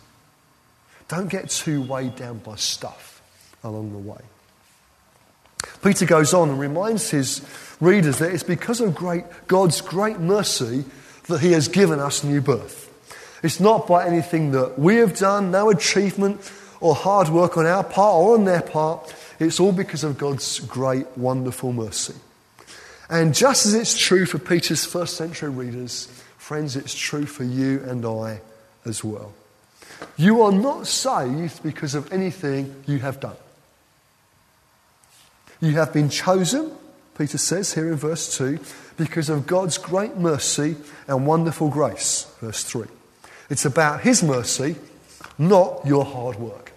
Don't 1.07 1.29
get 1.29 1.49
too 1.49 1.81
weighed 1.81 2.15
down 2.15 2.39
by 2.39 2.55
stuff 2.55 3.21
along 3.63 3.91
the 3.91 3.99
way. 3.99 4.21
Peter 5.83 6.05
goes 6.05 6.33
on 6.33 6.49
and 6.49 6.59
reminds 6.59 7.09
his 7.09 7.41
readers 7.79 8.19
that 8.19 8.33
it's 8.33 8.43
because 8.43 8.81
of 8.81 8.95
great, 8.95 9.23
God's 9.47 9.81
great 9.81 10.19
mercy 10.19 10.85
that 11.27 11.39
he 11.39 11.51
has 11.51 11.67
given 11.67 11.99
us 11.99 12.23
new 12.23 12.41
birth. 12.41 12.83
It's 13.43 13.59
not 13.59 13.87
by 13.87 14.07
anything 14.07 14.51
that 14.51 14.79
we 14.79 14.95
have 14.97 15.17
done, 15.17 15.51
no 15.51 15.69
achievement 15.69 16.51
or 16.79 16.95
hard 16.95 17.29
work 17.29 17.57
on 17.57 17.65
our 17.65 17.83
part 17.83 18.15
or 18.15 18.35
on 18.35 18.45
their 18.45 18.61
part. 18.61 19.13
It's 19.39 19.59
all 19.59 19.71
because 19.71 20.03
of 20.03 20.17
God's 20.17 20.59
great, 20.61 21.05
wonderful 21.17 21.73
mercy. 21.73 22.15
And 23.09 23.35
just 23.35 23.65
as 23.65 23.73
it's 23.73 23.97
true 23.97 24.25
for 24.25 24.39
Peter's 24.39 24.85
first 24.85 25.15
century 25.17 25.49
readers, 25.49 26.07
friends, 26.37 26.75
it's 26.75 26.95
true 26.95 27.25
for 27.25 27.43
you 27.43 27.83
and 27.85 28.05
I 28.05 28.41
as 28.85 29.03
well. 29.03 29.33
You 30.17 30.41
are 30.41 30.51
not 30.51 30.87
saved 30.87 31.61
because 31.63 31.95
of 31.95 32.11
anything 32.11 32.83
you 32.87 32.99
have 32.99 33.19
done. 33.19 33.35
You 35.65 35.77
have 35.77 35.91
been 35.91 36.09
chosen, 36.09 36.71
Peter 37.17 37.39
says 37.39 37.73
here 37.73 37.91
in 37.91 37.95
verse 37.95 38.37
2, 38.37 38.59
because 38.97 39.29
of 39.29 39.47
God's 39.47 39.79
great 39.79 40.15
mercy 40.15 40.75
and 41.07 41.25
wonderful 41.25 41.69
grace, 41.69 42.31
verse 42.39 42.63
3. 42.63 42.85
It's 43.49 43.65
about 43.65 44.01
His 44.01 44.21
mercy, 44.21 44.75
not 45.39 45.81
your 45.83 46.05
hard 46.05 46.35
work. 46.35 46.71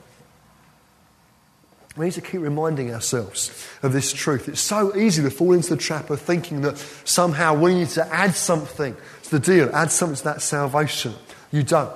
We 1.99 2.07
need 2.07 2.15
to 2.15 2.23
keep 2.23 2.41
reminding 2.41 2.95
ourselves 2.95 3.69
of 3.83 3.93
this 3.93 4.11
truth. 4.11 4.49
It's 4.49 4.61
so 4.61 4.97
easy 4.97 5.23
to 5.23 5.31
fall 5.31 5.53
into 5.53 5.69
the 5.69 5.77
trap 5.77 6.09
of 6.09 6.23
thinking 6.23 6.63
that 6.63 6.79
somehow 6.79 7.53
we 7.55 7.75
need 7.75 7.89
to 7.91 8.07
add 8.11 8.35
something 8.35 8.97
to 9.25 9.31
the 9.31 9.39
deal, 9.39 9.69
add 9.75 9.91
something 9.91 10.17
to 10.17 10.25
that 10.25 10.41
salvation. 10.41 11.13
You 11.53 11.63
don't. 11.63 11.93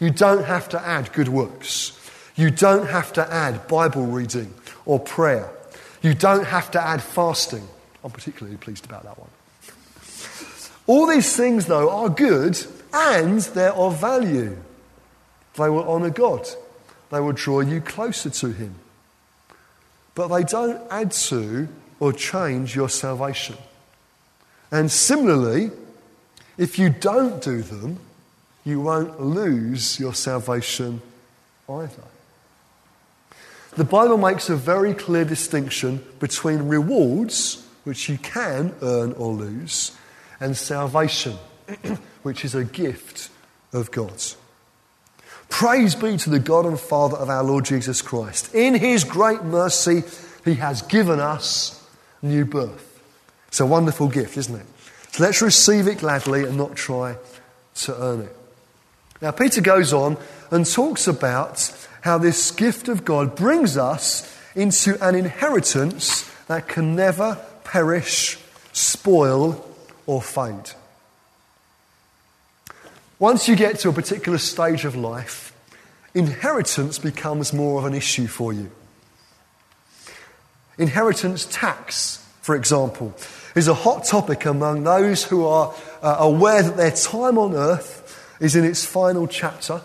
You 0.00 0.10
don't 0.10 0.44
have 0.44 0.68
to 0.70 0.80
add 0.80 1.12
good 1.12 1.28
works. 1.28 1.92
You 2.34 2.50
don't 2.50 2.88
have 2.88 3.12
to 3.12 3.32
add 3.32 3.68
Bible 3.68 4.06
reading 4.06 4.52
or 4.86 4.98
prayer. 4.98 5.52
You 6.02 6.14
don't 6.14 6.44
have 6.44 6.70
to 6.72 6.80
add 6.80 7.02
fasting. 7.02 7.66
I'm 8.04 8.10
particularly 8.10 8.56
pleased 8.56 8.84
about 8.84 9.04
that 9.04 9.18
one. 9.18 9.30
All 10.86 11.06
these 11.06 11.34
things, 11.36 11.66
though, 11.66 11.90
are 11.90 12.08
good 12.08 12.58
and 12.92 13.40
they're 13.40 13.72
of 13.72 14.00
value. 14.00 14.56
They 15.54 15.68
will 15.68 15.88
honour 15.88 16.10
God, 16.10 16.46
they 17.10 17.20
will 17.20 17.32
draw 17.32 17.60
you 17.60 17.80
closer 17.80 18.30
to 18.30 18.48
Him. 18.48 18.74
But 20.14 20.28
they 20.28 20.44
don't 20.44 20.80
add 20.90 21.12
to 21.12 21.68
or 22.00 22.12
change 22.12 22.76
your 22.76 22.88
salvation. 22.88 23.56
And 24.70 24.90
similarly, 24.90 25.70
if 26.58 26.78
you 26.78 26.90
don't 26.90 27.42
do 27.42 27.62
them, 27.62 27.98
you 28.64 28.80
won't 28.80 29.20
lose 29.20 30.00
your 30.00 30.14
salvation 30.14 31.00
either. 31.68 32.02
The 33.76 33.84
Bible 33.84 34.16
makes 34.16 34.48
a 34.48 34.56
very 34.56 34.94
clear 34.94 35.26
distinction 35.26 36.02
between 36.18 36.62
rewards, 36.62 37.62
which 37.84 38.08
you 38.08 38.16
can 38.16 38.74
earn 38.80 39.12
or 39.12 39.34
lose, 39.34 39.94
and 40.40 40.56
salvation, 40.56 41.36
which 42.22 42.42
is 42.42 42.54
a 42.54 42.64
gift 42.64 43.28
of 43.74 43.90
God. 43.90 44.22
Praise 45.50 45.94
be 45.94 46.16
to 46.16 46.30
the 46.30 46.38
God 46.38 46.64
and 46.64 46.80
Father 46.80 47.18
of 47.18 47.28
our 47.28 47.44
Lord 47.44 47.66
Jesus 47.66 48.00
Christ. 48.00 48.54
In 48.54 48.72
his 48.72 49.04
great 49.04 49.42
mercy, 49.42 50.04
he 50.42 50.54
has 50.54 50.80
given 50.80 51.20
us 51.20 51.86
new 52.22 52.46
birth. 52.46 53.02
It's 53.48 53.60
a 53.60 53.66
wonderful 53.66 54.08
gift, 54.08 54.38
isn't 54.38 54.56
it? 54.56 54.66
So 55.12 55.22
let's 55.22 55.42
receive 55.42 55.86
it 55.86 55.98
gladly 55.98 56.44
and 56.44 56.56
not 56.56 56.76
try 56.76 57.16
to 57.76 58.02
earn 58.02 58.22
it. 58.22 58.36
Now, 59.20 59.32
Peter 59.32 59.60
goes 59.60 59.92
on 59.92 60.16
and 60.50 60.64
talks 60.64 61.06
about 61.06 61.85
how 62.02 62.18
this 62.18 62.50
gift 62.50 62.88
of 62.88 63.04
God 63.04 63.36
brings 63.36 63.76
us 63.76 64.32
into 64.54 65.02
an 65.06 65.14
inheritance 65.14 66.30
that 66.46 66.68
can 66.68 66.96
never 66.96 67.38
perish, 67.64 68.38
spoil, 68.72 69.68
or 70.06 70.22
fade. 70.22 70.70
Once 73.18 73.48
you 73.48 73.56
get 73.56 73.78
to 73.80 73.88
a 73.88 73.92
particular 73.92 74.38
stage 74.38 74.84
of 74.84 74.94
life, 74.94 75.52
inheritance 76.14 76.98
becomes 76.98 77.52
more 77.52 77.78
of 77.78 77.84
an 77.84 77.94
issue 77.94 78.26
for 78.26 78.52
you. 78.52 78.70
Inheritance 80.78 81.46
tax, 81.50 82.22
for 82.42 82.54
example, 82.54 83.14
is 83.54 83.68
a 83.68 83.74
hot 83.74 84.04
topic 84.04 84.44
among 84.44 84.84
those 84.84 85.24
who 85.24 85.46
are 85.46 85.74
uh, 86.02 86.16
aware 86.18 86.62
that 86.62 86.76
their 86.76 86.90
time 86.90 87.38
on 87.38 87.54
earth 87.54 88.36
is 88.38 88.54
in 88.54 88.64
its 88.64 88.84
final 88.84 89.26
chapter. 89.26 89.80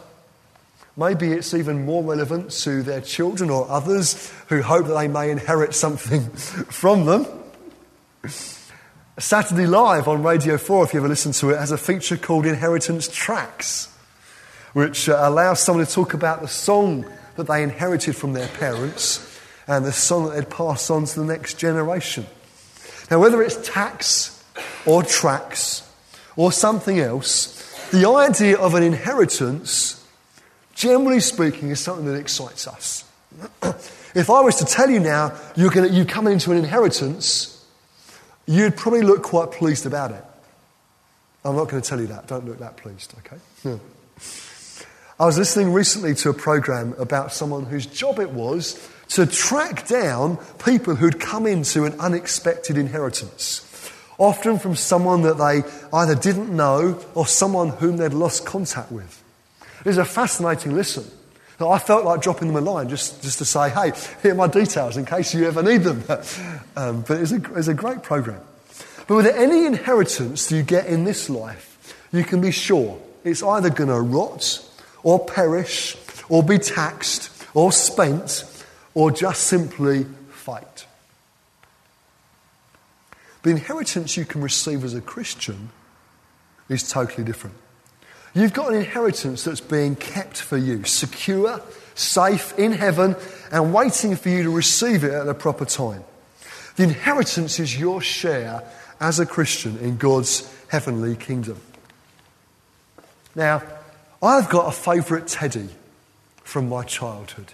Maybe 0.97 1.31
it's 1.31 1.53
even 1.53 1.85
more 1.85 2.03
relevant 2.03 2.51
to 2.63 2.83
their 2.83 3.01
children 3.01 3.49
or 3.49 3.69
others 3.69 4.31
who 4.49 4.61
hope 4.61 4.87
that 4.87 4.93
they 4.93 5.07
may 5.07 5.31
inherit 5.31 5.73
something 5.73 6.29
from 6.31 7.05
them. 7.05 7.25
Saturday 9.17 9.67
Live 9.67 10.07
on 10.07 10.21
Radio 10.23 10.57
4, 10.57 10.85
if 10.85 10.93
you 10.93 10.99
ever 10.99 11.07
listen 11.07 11.31
to 11.33 11.51
it, 11.51 11.59
has 11.59 11.71
a 11.71 11.77
feature 11.77 12.17
called 12.17 12.45
Inheritance 12.45 13.07
Tracks, 13.07 13.87
which 14.73 15.07
uh, 15.07 15.17
allows 15.21 15.61
someone 15.61 15.85
to 15.85 15.91
talk 15.91 16.13
about 16.13 16.41
the 16.41 16.47
song 16.47 17.05
that 17.35 17.47
they 17.47 17.63
inherited 17.63 18.15
from 18.15 18.33
their 18.33 18.47
parents 18.47 19.39
and 19.67 19.85
the 19.85 19.91
song 19.91 20.25
that 20.25 20.35
they'd 20.35 20.49
pass 20.49 20.89
on 20.89 21.05
to 21.05 21.19
the 21.19 21.25
next 21.25 21.57
generation. 21.57 22.25
Now, 23.09 23.19
whether 23.19 23.41
it's 23.41 23.57
tax 23.67 24.43
or 24.85 25.03
tracks 25.03 25.89
or 26.35 26.51
something 26.51 26.99
else, 26.99 27.89
the 27.91 28.07
idea 28.09 28.57
of 28.57 28.73
an 28.73 28.83
inheritance, 28.83 30.00
generally 30.81 31.19
speaking, 31.19 31.69
is 31.69 31.79
something 31.79 32.05
that 32.05 32.15
excites 32.15 32.67
us. 32.67 33.05
if 34.15 34.31
I 34.31 34.41
was 34.41 34.55
to 34.55 34.65
tell 34.65 34.89
you 34.89 34.99
now 34.99 35.37
you're, 35.55 35.69
gonna, 35.69 35.89
you're 35.89 36.05
coming 36.05 36.33
into 36.33 36.51
an 36.51 36.57
inheritance, 36.57 37.63
you'd 38.47 38.75
probably 38.75 39.03
look 39.03 39.21
quite 39.21 39.51
pleased 39.51 39.85
about 39.85 40.09
it. 40.09 40.23
I'm 41.45 41.55
not 41.55 41.69
going 41.69 41.81
to 41.83 41.87
tell 41.87 41.99
you 41.99 42.07
that. 42.07 42.27
Don't 42.27 42.47
look 42.47 42.57
that 42.59 42.77
pleased, 42.77 43.13
okay? 43.19 43.37
Yeah. 43.63 43.77
I 45.19 45.25
was 45.25 45.37
listening 45.37 45.71
recently 45.71 46.15
to 46.15 46.29
a 46.29 46.33
program 46.33 46.95
about 46.97 47.31
someone 47.31 47.65
whose 47.65 47.85
job 47.85 48.19
it 48.19 48.31
was 48.31 48.89
to 49.09 49.27
track 49.27 49.87
down 49.87 50.37
people 50.65 50.95
who'd 50.95 51.19
come 51.19 51.45
into 51.45 51.85
an 51.85 51.99
unexpected 51.99 52.75
inheritance, 52.75 53.91
often 54.17 54.57
from 54.57 54.75
someone 54.75 55.21
that 55.23 55.37
they 55.37 55.61
either 55.93 56.15
didn't 56.15 56.55
know 56.55 56.99
or 57.13 57.27
someone 57.27 57.69
whom 57.69 57.97
they'd 57.97 58.13
lost 58.13 58.47
contact 58.47 58.91
with. 58.91 59.21
It 59.81 59.87
was 59.87 59.97
a 59.97 60.05
fascinating 60.05 60.73
listen. 60.73 61.05
I 61.59 61.77
felt 61.77 62.05
like 62.05 62.21
dropping 62.21 62.47
them 62.47 62.57
a 62.57 62.61
line 62.61 62.89
just, 62.89 63.21
just 63.21 63.37
to 63.37 63.45
say, 63.45 63.69
hey, 63.69 63.91
here 64.23 64.31
are 64.31 64.35
my 64.35 64.47
details 64.47 64.97
in 64.97 65.05
case 65.05 65.33
you 65.33 65.45
ever 65.45 65.61
need 65.61 65.83
them. 65.83 66.03
um, 66.75 67.01
but 67.07 67.19
it's 67.19 67.31
a, 67.31 67.41
it's 67.55 67.67
a 67.67 67.73
great 67.73 68.01
program. 68.03 68.41
But 69.07 69.15
with 69.15 69.27
any 69.27 69.65
inheritance 69.65 70.51
you 70.51 70.63
get 70.63 70.87
in 70.87 71.03
this 71.03 71.29
life, 71.29 71.95
you 72.11 72.23
can 72.23 72.41
be 72.41 72.51
sure 72.51 72.99
it's 73.23 73.43
either 73.43 73.69
going 73.69 73.89
to 73.89 74.01
rot 74.01 74.67
or 75.03 75.23
perish 75.23 75.97
or 76.29 76.41
be 76.41 76.57
taxed 76.57 77.29
or 77.53 77.71
spent 77.71 78.45
or 78.93 79.11
just 79.11 79.43
simply 79.43 80.05
fight. 80.29 80.85
The 83.43 83.49
inheritance 83.49 84.17
you 84.17 84.25
can 84.25 84.41
receive 84.41 84.83
as 84.83 84.93
a 84.93 85.01
Christian 85.01 85.69
is 86.69 86.89
totally 86.89 87.23
different. 87.23 87.55
You've 88.33 88.53
got 88.53 88.71
an 88.71 88.79
inheritance 88.79 89.43
that's 89.43 89.61
being 89.61 89.95
kept 89.95 90.37
for 90.37 90.57
you, 90.57 90.85
secure, 90.85 91.61
safe 91.95 92.57
in 92.57 92.71
heaven, 92.71 93.15
and 93.51 93.73
waiting 93.73 94.15
for 94.15 94.29
you 94.29 94.43
to 94.43 94.49
receive 94.49 95.03
it 95.03 95.11
at 95.11 95.25
the 95.25 95.33
proper 95.33 95.65
time. 95.65 96.03
The 96.77 96.83
inheritance 96.83 97.59
is 97.59 97.77
your 97.77 98.01
share 98.01 98.63
as 99.01 99.19
a 99.19 99.25
Christian 99.25 99.77
in 99.79 99.97
God's 99.97 100.49
heavenly 100.69 101.15
kingdom. 101.15 101.59
Now, 103.35 103.63
I've 104.23 104.49
got 104.49 104.67
a 104.67 104.71
favourite 104.71 105.27
teddy 105.27 105.69
from 106.43 106.69
my 106.69 106.83
childhood. 106.83 107.51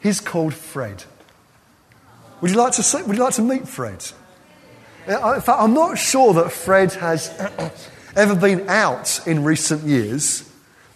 He's 0.00 0.20
called 0.20 0.52
Fred. 0.52 1.04
Would 2.40 2.50
you 2.50 2.56
like 2.58 2.74
to, 2.74 2.82
see, 2.82 3.02
would 3.02 3.16
you 3.16 3.22
like 3.22 3.34
to 3.34 3.42
meet 3.42 3.66
Fred? 3.66 4.04
Uh, 5.08 5.34
in 5.34 5.40
fact, 5.40 5.60
I'm 5.60 5.72
not 5.72 5.96
sure 5.96 6.34
that 6.34 6.52
Fred 6.52 6.92
has 6.94 7.30
ever 8.16 8.34
been 8.34 8.68
out 8.68 9.20
in 9.26 9.44
recent 9.44 9.84
years, 9.84 10.50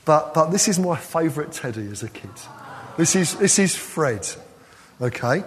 but, 0.05 0.33
but 0.33 0.51
this 0.51 0.67
is 0.69 0.79
my 0.79 0.97
favourite 0.97 1.53
teddy 1.53 1.87
as 1.91 2.03
a 2.03 2.09
kid. 2.09 2.31
This 2.97 3.15
is, 3.15 3.37
this 3.37 3.59
is 3.59 3.77
Fred. 3.77 4.27
Okay? 5.01 5.45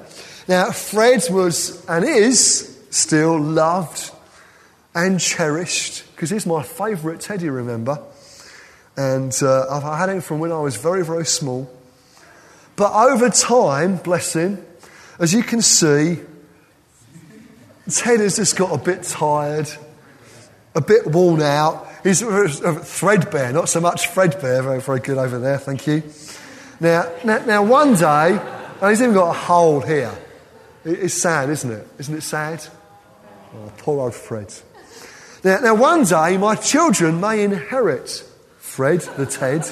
Now, 0.47 0.71
Fred 0.71 1.23
was 1.29 1.83
and 1.88 2.05
is 2.05 2.79
still 2.91 3.39
loved 3.39 4.12
and 4.93 5.19
cherished 5.19 6.03
because 6.12 6.29
he's 6.29 6.45
my 6.45 6.62
favourite 6.63 7.19
teddy, 7.19 7.49
remember? 7.49 7.99
And 8.95 9.36
uh, 9.41 9.65
I've 9.69 9.83
had 9.83 10.09
him 10.09 10.21
from 10.21 10.39
when 10.39 10.51
I 10.51 10.59
was 10.59 10.75
very, 10.75 11.03
very 11.03 11.25
small. 11.25 11.69
But 12.75 12.93
over 12.93 13.29
time, 13.29 13.97
bless 13.97 14.33
him, 14.33 14.63
as 15.19 15.33
you 15.33 15.43
can 15.43 15.62
see, 15.62 16.19
Ted 17.89 18.19
has 18.19 18.38
just 18.38 18.55
got 18.55 18.71
a 18.71 18.83
bit 18.83 19.03
tired, 19.03 19.69
a 20.75 20.81
bit 20.81 21.07
worn 21.07 21.41
out. 21.41 21.88
He's 22.03 22.21
threadbare, 22.21 23.53
not 23.53 23.69
so 23.69 23.79
much 23.79 24.09
threadbare. 24.09 24.62
Very, 24.63 24.81
very 24.81 24.99
good 24.99 25.17
over 25.17 25.39
there, 25.39 25.57
thank 25.57 25.88
you. 25.88 26.03
Now, 26.79 27.09
now, 27.23 27.45
now 27.45 27.63
one 27.63 27.95
day, 27.95 28.38
and 28.81 28.89
he's 28.89 29.01
even 29.01 29.13
got 29.13 29.29
a 29.29 29.39
hole 29.39 29.79
here. 29.79 30.13
It's 30.83 31.13
sad, 31.13 31.49
isn't 31.49 31.71
it? 31.71 31.88
Isn't 31.97 32.15
it 32.15 32.23
sad? 32.23 32.65
Oh, 33.55 33.71
poor 33.77 34.01
old 34.01 34.15
Fred. 34.15 34.53
Now, 35.43 35.59
now, 35.59 35.75
one 35.75 36.03
day, 36.03 36.38
my 36.38 36.55
children 36.55 37.19
may 37.21 37.43
inherit 37.43 38.23
Fred 38.57 39.01
the 39.01 39.25
Ted. 39.25 39.65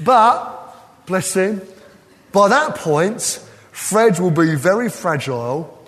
But, 0.00 1.06
bless 1.06 1.34
him, 1.34 1.62
by 2.32 2.48
that 2.48 2.76
point, 2.76 3.44
Fred 3.72 4.18
will 4.20 4.30
be 4.30 4.54
very 4.54 4.88
fragile, 4.90 5.79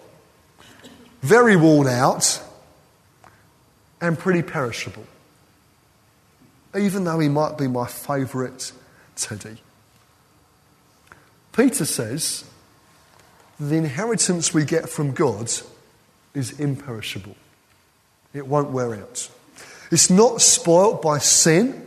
very 1.23 1.57
worn 1.57 1.87
out, 1.87 2.43
and 4.01 4.19
pretty 4.19 4.43
perishable. 4.43 5.07
Even 6.77 7.05
though 7.05 7.21
he 7.21 7.29
might 7.29 7.57
be 7.57 7.69
my 7.69 7.87
favourite 7.87 8.73
teddy. 9.15 9.59
Peter 11.53 11.85
says 11.85 12.45
the 13.61 13.77
inheritance 13.77 14.53
we 14.53 14.65
get 14.65 14.89
from 14.89 15.13
God 15.13 15.51
is 16.35 16.59
imperishable. 16.59 17.37
It 18.35 18.47
won't 18.47 18.71
wear 18.71 18.95
out. 18.95 19.31
It's 19.91 20.11
not 20.11 20.41
spoilt 20.41 21.03
by 21.03 21.19
sin, 21.19 21.87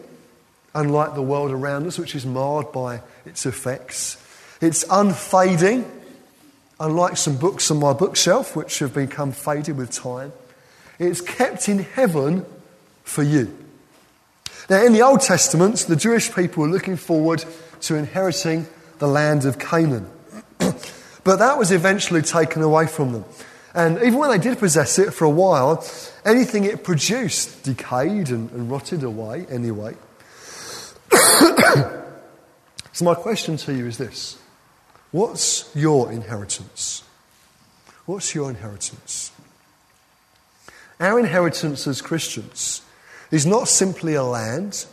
unlike 0.75 1.15
the 1.15 1.21
world 1.23 1.51
around 1.51 1.87
us, 1.87 1.97
which 1.97 2.15
is 2.15 2.25
marred 2.25 2.71
by 2.71 3.01
its 3.25 3.45
effects. 3.45 4.21
It's 4.61 4.85
unfading, 4.89 5.89
unlike 6.79 7.17
some 7.17 7.37
books 7.37 7.71
on 7.71 7.79
my 7.79 7.93
bookshelf, 7.93 8.55
which 8.55 8.79
have 8.79 8.93
become 8.93 9.31
faded 9.31 9.77
with 9.77 9.91
time. 9.91 10.31
It's 10.99 11.21
kept 11.21 11.69
in 11.69 11.79
heaven 11.79 12.45
for 13.03 13.23
you. 13.23 13.55
Now, 14.69 14.83
in 14.83 14.93
the 14.93 15.01
Old 15.01 15.21
Testament, 15.21 15.77
the 15.87 15.95
Jewish 15.95 16.33
people 16.33 16.63
were 16.63 16.69
looking 16.69 16.97
forward 16.97 17.45
to 17.81 17.95
inheriting 17.95 18.67
the 18.99 19.07
land 19.07 19.45
of 19.45 19.59
Canaan. 19.59 20.09
but 20.57 21.37
that 21.37 21.57
was 21.57 21.71
eventually 21.71 22.21
taken 22.21 22.61
away 22.61 22.87
from 22.87 23.13
them. 23.13 23.25
And 23.75 23.97
even 23.97 24.15
when 24.15 24.31
they 24.31 24.37
did 24.37 24.57
possess 24.57 24.97
it 24.97 25.13
for 25.13 25.25
a 25.25 25.29
while, 25.29 25.85
anything 26.23 26.63
it 26.63 26.83
produced 26.83 27.63
decayed 27.63 28.29
and, 28.29 28.49
and 28.51 28.71
rotted 28.71 29.03
away 29.03 29.45
anyway. 29.49 29.95
so, 32.93 33.03
my 33.03 33.13
question 33.13 33.57
to 33.57 33.73
you 33.73 33.85
is 33.85 33.97
this 33.97 34.39
What's 35.15 35.73
your 35.73 36.11
inheritance? 36.11 37.01
What's 38.05 38.35
your 38.35 38.49
inheritance? 38.49 39.31
Our 40.99 41.17
inheritance 41.19 41.87
as 41.87 42.01
Christians 42.01 42.81
is 43.31 43.45
not 43.45 43.69
simply 43.69 44.15
a 44.15 44.23
land 44.23 44.85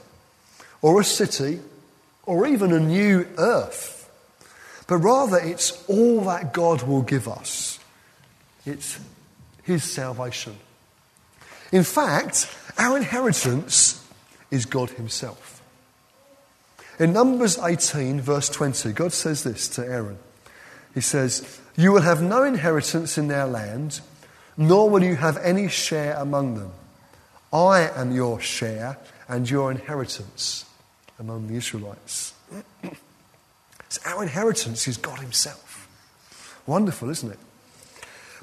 or 0.80 1.00
a 1.00 1.04
city 1.04 1.58
or 2.24 2.46
even 2.46 2.70
a 2.72 2.78
new 2.78 3.26
earth, 3.37 4.08
but 4.87 4.98
rather 4.98 5.38
it's 5.38 5.85
all 5.88 6.20
that 6.20 6.52
God 6.52 6.85
will 6.85 7.02
give 7.02 7.26
us. 7.26 7.80
It's 8.64 9.00
His 9.64 9.82
salvation. 9.82 10.56
In 11.72 11.82
fact, 11.82 12.48
our 12.78 12.96
inheritance 12.96 14.06
is 14.52 14.66
God 14.66 14.90
Himself. 14.90 15.51
In 16.98 17.12
Numbers 17.12 17.59
18, 17.59 18.20
verse 18.20 18.48
20, 18.48 18.92
God 18.92 19.12
says 19.12 19.44
this 19.44 19.68
to 19.68 19.83
Aaron 19.85 20.18
He 20.94 21.00
says, 21.00 21.61
You 21.76 21.92
will 21.92 22.02
have 22.02 22.22
no 22.22 22.42
inheritance 22.42 23.16
in 23.16 23.28
their 23.28 23.46
land, 23.46 24.00
nor 24.57 24.90
will 24.90 25.02
you 25.02 25.16
have 25.16 25.38
any 25.38 25.68
share 25.68 26.14
among 26.14 26.57
them. 26.57 26.72
I 27.52 27.90
am 27.94 28.12
your 28.12 28.40
share 28.40 28.98
and 29.28 29.48
your 29.48 29.70
inheritance 29.70 30.66
among 31.18 31.48
the 31.48 31.55
Israelites. 31.55 32.35
so 33.88 34.00
our 34.07 34.22
inheritance 34.22 34.87
is 34.87 34.96
God 34.96 35.20
Himself. 35.20 35.88
Wonderful, 36.66 37.11
isn't 37.11 37.33
it? 37.33 37.38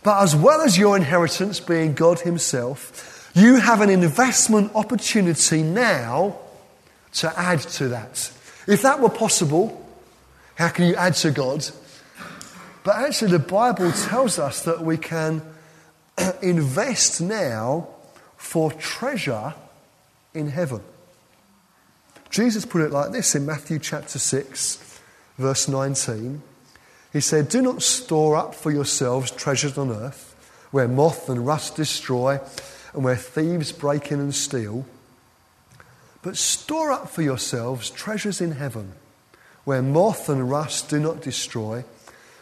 But 0.03 0.23
as 0.23 0.35
well 0.35 0.61
as 0.61 0.77
your 0.77 0.97
inheritance 0.97 1.59
being 1.59 1.93
God 1.93 2.21
Himself, 2.21 3.31
you 3.35 3.57
have 3.57 3.81
an 3.81 3.89
investment 3.89 4.71
opportunity 4.73 5.61
now 5.61 6.37
to 7.13 7.39
add 7.39 7.59
to 7.59 7.89
that. 7.89 8.31
If 8.69 8.83
that 8.83 8.99
were 8.99 9.09
possible, 9.09 9.83
how 10.53 10.69
can 10.69 10.85
you 10.85 10.93
add 10.93 11.15
to 11.15 11.31
God? 11.31 11.67
But 12.83 12.97
actually, 12.97 13.31
the 13.31 13.39
Bible 13.39 13.91
tells 13.91 14.37
us 14.37 14.61
that 14.65 14.81
we 14.81 14.95
can 14.95 15.41
invest 16.43 17.19
now 17.19 17.87
for 18.37 18.71
treasure 18.71 19.55
in 20.35 20.49
heaven. 20.49 20.81
Jesus 22.29 22.63
put 22.63 22.83
it 22.83 22.91
like 22.91 23.11
this 23.11 23.33
in 23.33 23.43
Matthew 23.43 23.79
chapter 23.79 24.19
6, 24.19 25.01
verse 25.39 25.67
19. 25.67 26.43
He 27.11 27.21
said, 27.21 27.49
Do 27.49 27.63
not 27.63 27.81
store 27.81 28.37
up 28.37 28.53
for 28.53 28.71
yourselves 28.71 29.31
treasures 29.31 29.79
on 29.79 29.89
earth, 29.89 30.35
where 30.69 30.87
moth 30.87 31.27
and 31.27 31.43
rust 31.43 31.75
destroy, 31.75 32.39
and 32.93 33.03
where 33.03 33.15
thieves 33.15 33.71
break 33.71 34.11
in 34.11 34.19
and 34.19 34.35
steal. 34.35 34.85
But 36.21 36.37
store 36.37 36.91
up 36.91 37.09
for 37.09 37.21
yourselves 37.21 37.89
treasures 37.89 38.41
in 38.41 38.51
heaven, 38.51 38.93
where 39.63 39.81
moth 39.81 40.29
and 40.29 40.49
rust 40.49 40.89
do 40.89 40.99
not 40.99 41.21
destroy, 41.21 41.85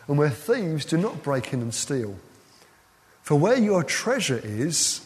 and 0.08 0.18
where 0.18 0.30
thieves 0.30 0.86
do 0.86 0.98
not 0.98 1.24
break 1.24 1.54
in 1.54 1.62
and 1.62 1.74
steal. 1.74 2.18
For 3.22 3.36
where 3.36 3.58
your 3.58 3.84
treasure 3.84 4.42
is, 4.44 5.06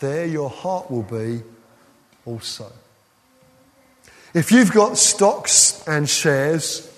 there 0.00 0.26
your 0.26 0.50
heart 0.50 0.90
will 0.90 1.02
be 1.02 1.42
also. 2.26 2.70
If 4.34 4.52
you've 4.52 4.72
got 4.72 4.96
stocks 4.96 5.86
and 5.86 6.08
shares, 6.08 6.88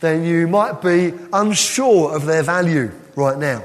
then 0.00 0.24
you 0.24 0.48
might 0.48 0.82
be 0.82 1.14
unsure 1.32 2.14
of 2.14 2.26
their 2.26 2.42
value 2.42 2.90
right 3.16 3.38
now. 3.38 3.64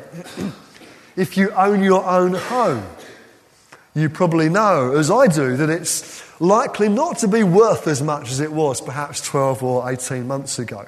if 1.16 1.36
you 1.36 1.50
own 1.52 1.84
your 1.84 2.06
own 2.06 2.34
home, 2.34 2.84
you 3.98 4.10
probably 4.10 4.48
know, 4.48 4.96
as 4.96 5.10
I 5.10 5.26
do, 5.26 5.58
that 5.58 5.72
it's 5.72 6.24
likely 6.40 6.88
not 6.88 7.18
to 7.20 7.28
be 7.28 7.42
worth 7.42 7.88
as 7.88 8.00
much 8.00 8.30
as 8.30 8.40
it 8.40 8.52
was 8.52 8.80
perhaps 8.80 9.22
12 9.22 9.64
or 9.64 9.90
18 9.90 10.28
months 10.28 10.60
ago. 10.60 10.88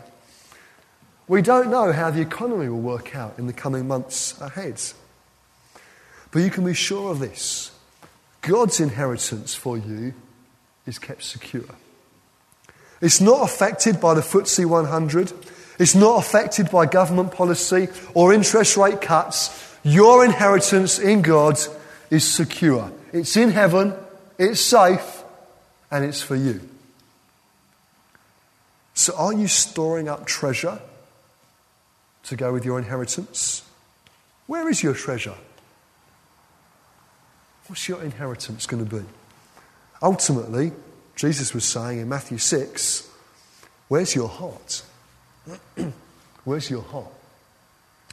We 1.28 1.42
don't 1.42 1.72
know 1.72 1.92
how 1.92 2.12
the 2.12 2.22
economy 2.22 2.70
will 2.70 2.82
work 2.82 3.16
out 3.16 3.40
in 3.40 3.48
the 3.48 3.54
coming 3.54 3.88
months 3.88 4.40
ahead. 4.40 4.80
But 6.30 6.44
you 6.44 6.52
can 6.52 6.66
be 6.66 6.76
sure 6.76 7.12
of 7.12 7.18
this 7.20 7.72
God's 8.42 8.80
inheritance 8.80 9.56
for 9.56 9.76
you 9.76 10.14
is 10.86 11.00
kept 11.00 11.24
secure. 11.24 11.66
It's 13.02 13.22
not 13.22 13.42
affected 13.44 14.00
by 14.00 14.14
the 14.14 14.22
FTSE 14.22 14.66
100. 14.68 15.34
It's 15.80 15.96
not 15.96 16.20
affected 16.20 16.70
by 16.70 16.86
government 16.86 17.32
policy 17.32 17.88
or 18.14 18.34
interest 18.34 18.78
rate 18.78 19.02
cuts. 19.02 19.78
Your 19.84 20.24
inheritance 20.24 21.00
in 21.00 21.24
God 21.24 21.58
is 22.12 22.24
secure. 22.24 22.92
It's 23.12 23.36
in 23.38 23.52
heaven, 23.52 23.94
it's 24.38 24.60
safe, 24.60 25.24
and 25.92 26.06
it's 26.06 26.22
for 26.22 26.36
you. 26.36 26.62
So, 28.94 29.16
are 29.16 29.34
you 29.34 29.48
storing 29.48 30.10
up 30.10 30.26
treasure 30.26 30.80
to 32.24 32.36
go 32.36 32.52
with 32.52 32.66
your 32.66 32.78
inheritance? 32.78 33.64
Where 34.46 34.68
is 34.70 34.84
your 34.84 34.94
treasure? 34.94 35.36
What's 37.68 37.88
your 37.88 38.02
inheritance 38.02 38.66
going 38.66 38.86
to 38.86 38.96
be? 38.98 39.06
Ultimately, 40.02 40.72
Jesus 41.16 41.54
was 41.54 41.66
saying 41.66 42.00
in 42.00 42.10
Matthew 42.10 42.38
6, 42.38 43.10
Where's 43.88 44.16
your 44.16 44.28
heart? 44.28 44.84
Where's 46.44 46.70
your 46.70 46.82
heart? 46.82 47.12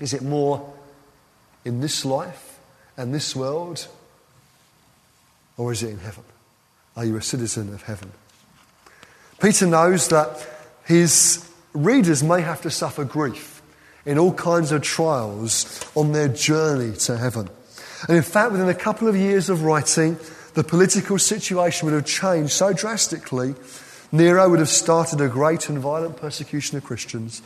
Is 0.00 0.12
it 0.12 0.22
more 0.22 0.74
in 1.64 1.80
this 1.80 2.04
life 2.04 2.58
and 2.96 3.14
this 3.14 3.34
world? 3.34 3.88
Or 5.56 5.72
is 5.72 5.82
it 5.82 5.90
in 5.90 5.98
heaven? 5.98 6.24
Are 6.96 7.04
you 7.04 7.16
a 7.16 7.22
citizen 7.22 7.72
of 7.72 7.82
heaven? 7.82 8.12
Peter 9.40 9.66
knows 9.66 10.08
that 10.08 10.46
his 10.84 11.48
readers 11.72 12.22
may 12.22 12.40
have 12.40 12.62
to 12.62 12.70
suffer 12.70 13.04
grief 13.04 13.62
in 14.04 14.18
all 14.18 14.32
kinds 14.32 14.72
of 14.72 14.82
trials 14.82 15.84
on 15.94 16.12
their 16.12 16.28
journey 16.28 16.96
to 16.96 17.18
heaven. 17.18 17.48
And 18.08 18.16
in 18.16 18.22
fact, 18.22 18.52
within 18.52 18.68
a 18.68 18.74
couple 18.74 19.08
of 19.08 19.16
years 19.16 19.48
of 19.48 19.62
writing, 19.62 20.16
the 20.54 20.64
political 20.64 21.18
situation 21.18 21.86
would 21.86 21.94
have 21.94 22.06
changed 22.06 22.52
so 22.52 22.72
drastically 22.72 23.54
Nero 24.12 24.48
would 24.48 24.60
have 24.60 24.68
started 24.68 25.20
a 25.20 25.28
great 25.28 25.68
and 25.68 25.78
violent 25.78 26.16
persecution 26.16 26.78
of 26.78 26.84
Christians. 26.84 27.42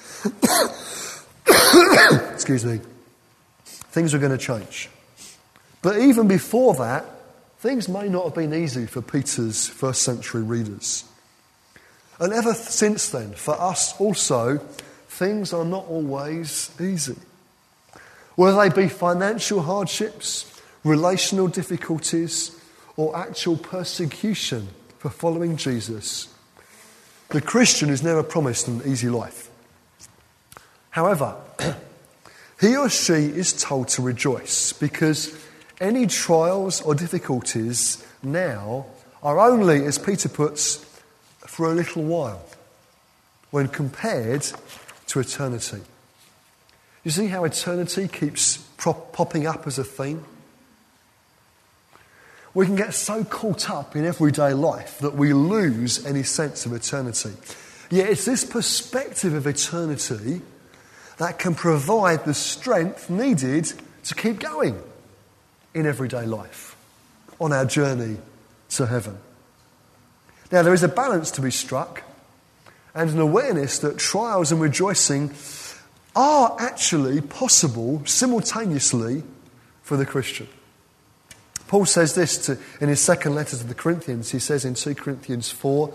Excuse 2.32 2.64
me. 2.64 2.80
Things 3.64 4.12
were 4.12 4.18
going 4.18 4.36
to 4.36 4.38
change. 4.38 4.90
But 5.82 5.98
even 5.98 6.28
before 6.28 6.74
that, 6.74 7.04
things 7.60 7.90
may 7.90 8.08
not 8.08 8.24
have 8.24 8.34
been 8.34 8.54
easy 8.54 8.86
for 8.86 9.02
Peter's 9.02 9.68
first 9.68 10.02
century 10.02 10.42
readers. 10.42 11.04
And 12.18 12.32
ever 12.32 12.54
since 12.54 13.10
then, 13.10 13.32
for 13.34 13.52
us 13.60 13.98
also, 14.00 14.58
things 15.08 15.52
are 15.52 15.64
not 15.64 15.84
always 15.86 16.70
easy. 16.80 17.16
Whether 18.34 18.56
they 18.56 18.82
be 18.84 18.88
financial 18.88 19.60
hardships, 19.60 20.62
relational 20.84 21.48
difficulties, 21.48 22.58
or 22.96 23.14
actual 23.14 23.58
persecution 23.58 24.68
for 24.98 25.10
following 25.10 25.58
Jesus, 25.58 26.32
the 27.28 27.42
Christian 27.42 27.90
is 27.90 28.02
never 28.02 28.22
promised 28.22 28.68
an 28.68 28.80
easy 28.86 29.10
life. 29.10 29.50
However, 30.88 31.36
he 32.60 32.74
or 32.74 32.88
she 32.88 33.12
is 33.12 33.52
told 33.52 33.88
to 33.88 34.02
rejoice 34.02 34.72
because 34.72 35.36
any 35.80 36.06
trials 36.06 36.82
or 36.82 36.94
difficulties 36.94 38.04
now 38.22 38.86
are 39.22 39.38
only, 39.38 39.84
as 39.84 39.98
Peter 39.98 40.28
puts, 40.28 40.84
for 41.46 41.70
a 41.70 41.74
little 41.74 42.04
while 42.04 42.44
when 43.50 43.66
compared 43.68 44.46
to 45.06 45.20
eternity. 45.20 45.80
You 47.02 47.10
see 47.10 47.26
how 47.28 47.44
eternity 47.44 48.08
keeps 48.08 48.58
prop- 48.76 49.12
popping 49.12 49.46
up 49.46 49.66
as 49.66 49.78
a 49.78 49.84
theme? 49.84 50.24
We 52.52 52.66
can 52.66 52.76
get 52.76 52.94
so 52.94 53.24
caught 53.24 53.70
up 53.70 53.96
in 53.96 54.04
everyday 54.04 54.52
life 54.52 54.98
that 54.98 55.14
we 55.14 55.32
lose 55.32 56.04
any 56.04 56.24
sense 56.24 56.66
of 56.66 56.72
eternity. 56.72 57.30
Yet 57.90 58.10
it's 58.10 58.24
this 58.24 58.44
perspective 58.44 59.34
of 59.34 59.46
eternity 59.46 60.42
that 61.18 61.38
can 61.38 61.54
provide 61.54 62.24
the 62.24 62.34
strength 62.34 63.08
needed 63.08 63.72
to 64.04 64.14
keep 64.14 64.40
going 64.40 64.80
in 65.74 65.86
everyday 65.86 66.26
life 66.26 66.76
on 67.40 67.52
our 67.52 67.64
journey 67.64 68.18
to 68.70 68.86
heaven. 68.86 69.18
Now, 70.52 70.62
there 70.62 70.74
is 70.74 70.82
a 70.82 70.88
balance 70.88 71.30
to 71.32 71.40
be 71.40 71.50
struck 71.50 72.02
and 72.94 73.10
an 73.10 73.20
awareness 73.20 73.78
that 73.80 73.98
trials 73.98 74.50
and 74.50 74.60
rejoicing 74.60 75.32
are 76.16 76.56
actually 76.58 77.20
possible 77.20 78.02
simultaneously 78.04 79.22
for 79.82 79.96
the 79.96 80.06
Christian. 80.06 80.48
Paul 81.68 81.86
says 81.86 82.16
this 82.16 82.46
to, 82.46 82.58
in 82.80 82.88
his 82.88 83.00
second 83.00 83.36
letter 83.36 83.56
to 83.56 83.64
the 83.64 83.74
Corinthians. 83.74 84.32
He 84.32 84.40
says 84.40 84.64
in 84.64 84.74
2 84.74 84.96
Corinthians 84.96 85.50
4, 85.50 85.94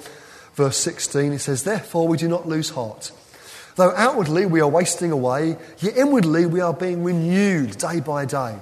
verse 0.53 0.77
16, 0.77 1.33
he 1.33 1.37
says, 1.37 1.63
Therefore 1.63 2.07
we 2.07 2.17
do 2.17 2.29
not 2.29 2.47
lose 2.47 2.69
heart. 2.69 3.11
Though 3.75 3.93
outwardly 3.93 4.45
we 4.45 4.61
are 4.61 4.69
wasting 4.69 5.11
away, 5.11 5.57
yet 5.79 5.97
inwardly 5.97 6.45
we 6.45 6.61
are 6.61 6.73
being 6.73 7.03
renewed 7.03 7.77
day 7.77 7.99
by 7.99 8.23
day. 8.23 8.55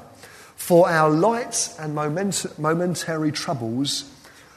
For 0.64 0.90
our 0.90 1.10
light 1.10 1.76
and 1.78 1.94
moment, 1.94 2.46
momentary 2.58 3.34
troubles 3.34 4.10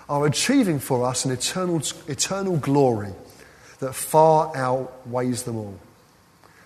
are 0.09 0.25
achieving 0.25 0.79
for 0.79 1.05
us 1.05 1.25
an 1.25 1.33
eternal, 1.33 1.83
eternal 2.07 2.59
glory 2.59 3.11
that 3.81 3.93
far 3.93 4.57
outweighs 4.57 5.43
them 5.43 5.57
all. 5.57 5.81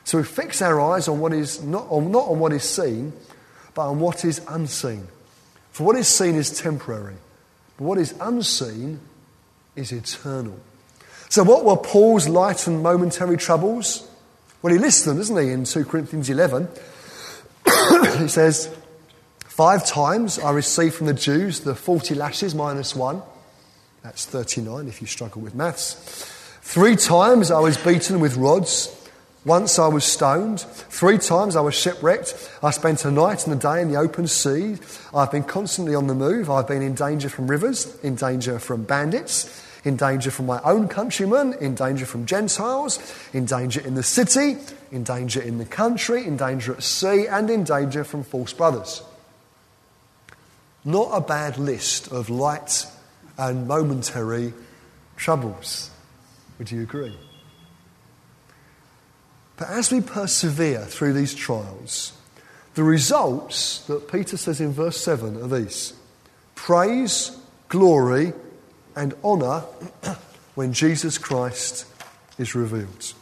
So 0.04 0.18
we 0.18 0.24
fix 0.24 0.60
our 0.60 0.78
eyes 0.78 1.08
on 1.08 1.20
what 1.20 1.32
is 1.32 1.64
not 1.64 1.86
on, 1.88 2.12
not 2.12 2.28
on 2.28 2.38
what 2.38 2.52
is 2.52 2.64
seen, 2.64 3.14
but 3.72 3.88
on 3.88 3.98
what 3.98 4.26
is 4.26 4.42
unseen. 4.46 5.08
For 5.70 5.84
what 5.84 5.96
is 5.96 6.06
seen 6.06 6.34
is 6.34 6.50
temporary, 6.60 7.16
but 7.78 7.84
what 7.84 7.96
is 7.96 8.14
unseen 8.20 9.00
is 9.74 9.90
eternal. 9.90 10.60
So, 11.30 11.44
what 11.44 11.64
were 11.64 11.78
Paul's 11.78 12.28
light 12.28 12.66
and 12.66 12.82
momentary 12.82 13.38
troubles? 13.38 14.06
Well, 14.60 14.74
he 14.74 14.78
lists 14.78 15.06
them, 15.06 15.16
doesn't 15.16 15.38
he, 15.38 15.50
in 15.50 15.64
2 15.64 15.86
Corinthians 15.86 16.28
11. 16.28 16.68
he 18.18 18.28
says, 18.28 18.76
Five 19.60 19.84
times 19.84 20.38
I 20.38 20.52
received 20.52 20.94
from 20.94 21.06
the 21.06 21.12
Jews 21.12 21.60
the 21.60 21.74
40 21.74 22.14
lashes 22.14 22.54
minus 22.54 22.96
one. 22.96 23.20
That's 24.02 24.24
39 24.24 24.88
if 24.88 25.02
you 25.02 25.06
struggle 25.06 25.42
with 25.42 25.54
maths. 25.54 25.96
Three 26.62 26.96
times 26.96 27.50
I 27.50 27.60
was 27.60 27.76
beaten 27.76 28.20
with 28.20 28.38
rods. 28.38 28.88
Once 29.44 29.78
I 29.78 29.86
was 29.86 30.04
stoned. 30.04 30.60
Three 30.60 31.18
times 31.18 31.56
I 31.56 31.60
was 31.60 31.74
shipwrecked. 31.74 32.50
I 32.62 32.70
spent 32.70 33.04
a 33.04 33.10
night 33.10 33.46
and 33.46 33.54
a 33.54 33.58
day 33.58 33.82
in 33.82 33.92
the 33.92 33.98
open 33.98 34.28
sea. 34.28 34.78
I've 35.14 35.30
been 35.30 35.44
constantly 35.44 35.94
on 35.94 36.06
the 36.06 36.14
move. 36.14 36.48
I've 36.48 36.66
been 36.66 36.80
in 36.80 36.94
danger 36.94 37.28
from 37.28 37.46
rivers, 37.46 38.02
in 38.02 38.14
danger 38.14 38.58
from 38.58 38.84
bandits, 38.84 39.62
in 39.84 39.94
danger 39.96 40.30
from 40.30 40.46
my 40.46 40.62
own 40.62 40.88
countrymen, 40.88 41.52
in 41.60 41.74
danger 41.74 42.06
from 42.06 42.24
Gentiles, 42.24 42.98
in 43.34 43.44
danger 43.44 43.82
in 43.82 43.94
the 43.94 44.02
city, 44.02 44.56
in 44.90 45.04
danger 45.04 45.42
in 45.42 45.58
the 45.58 45.66
country, 45.66 46.26
in 46.26 46.38
danger 46.38 46.72
at 46.72 46.82
sea, 46.82 47.26
and 47.26 47.50
in 47.50 47.62
danger 47.62 48.04
from 48.04 48.24
false 48.24 48.54
brothers. 48.54 49.02
Not 50.84 51.10
a 51.12 51.20
bad 51.20 51.58
list 51.58 52.10
of 52.10 52.30
light 52.30 52.86
and 53.36 53.68
momentary 53.68 54.54
troubles. 55.16 55.90
Would 56.58 56.70
you 56.70 56.82
agree? 56.82 57.16
But 59.56 59.68
as 59.68 59.92
we 59.92 60.00
persevere 60.00 60.86
through 60.86 61.12
these 61.12 61.34
trials, 61.34 62.14
the 62.74 62.82
results 62.82 63.80
that 63.86 64.10
Peter 64.10 64.36
says 64.36 64.60
in 64.60 64.72
verse 64.72 64.98
7 64.98 65.36
are 65.36 65.60
these 65.60 65.92
praise, 66.54 67.36
glory, 67.68 68.32
and 68.96 69.14
honour 69.22 69.60
when 70.54 70.72
Jesus 70.72 71.18
Christ 71.18 71.86
is 72.38 72.54
revealed. 72.54 73.14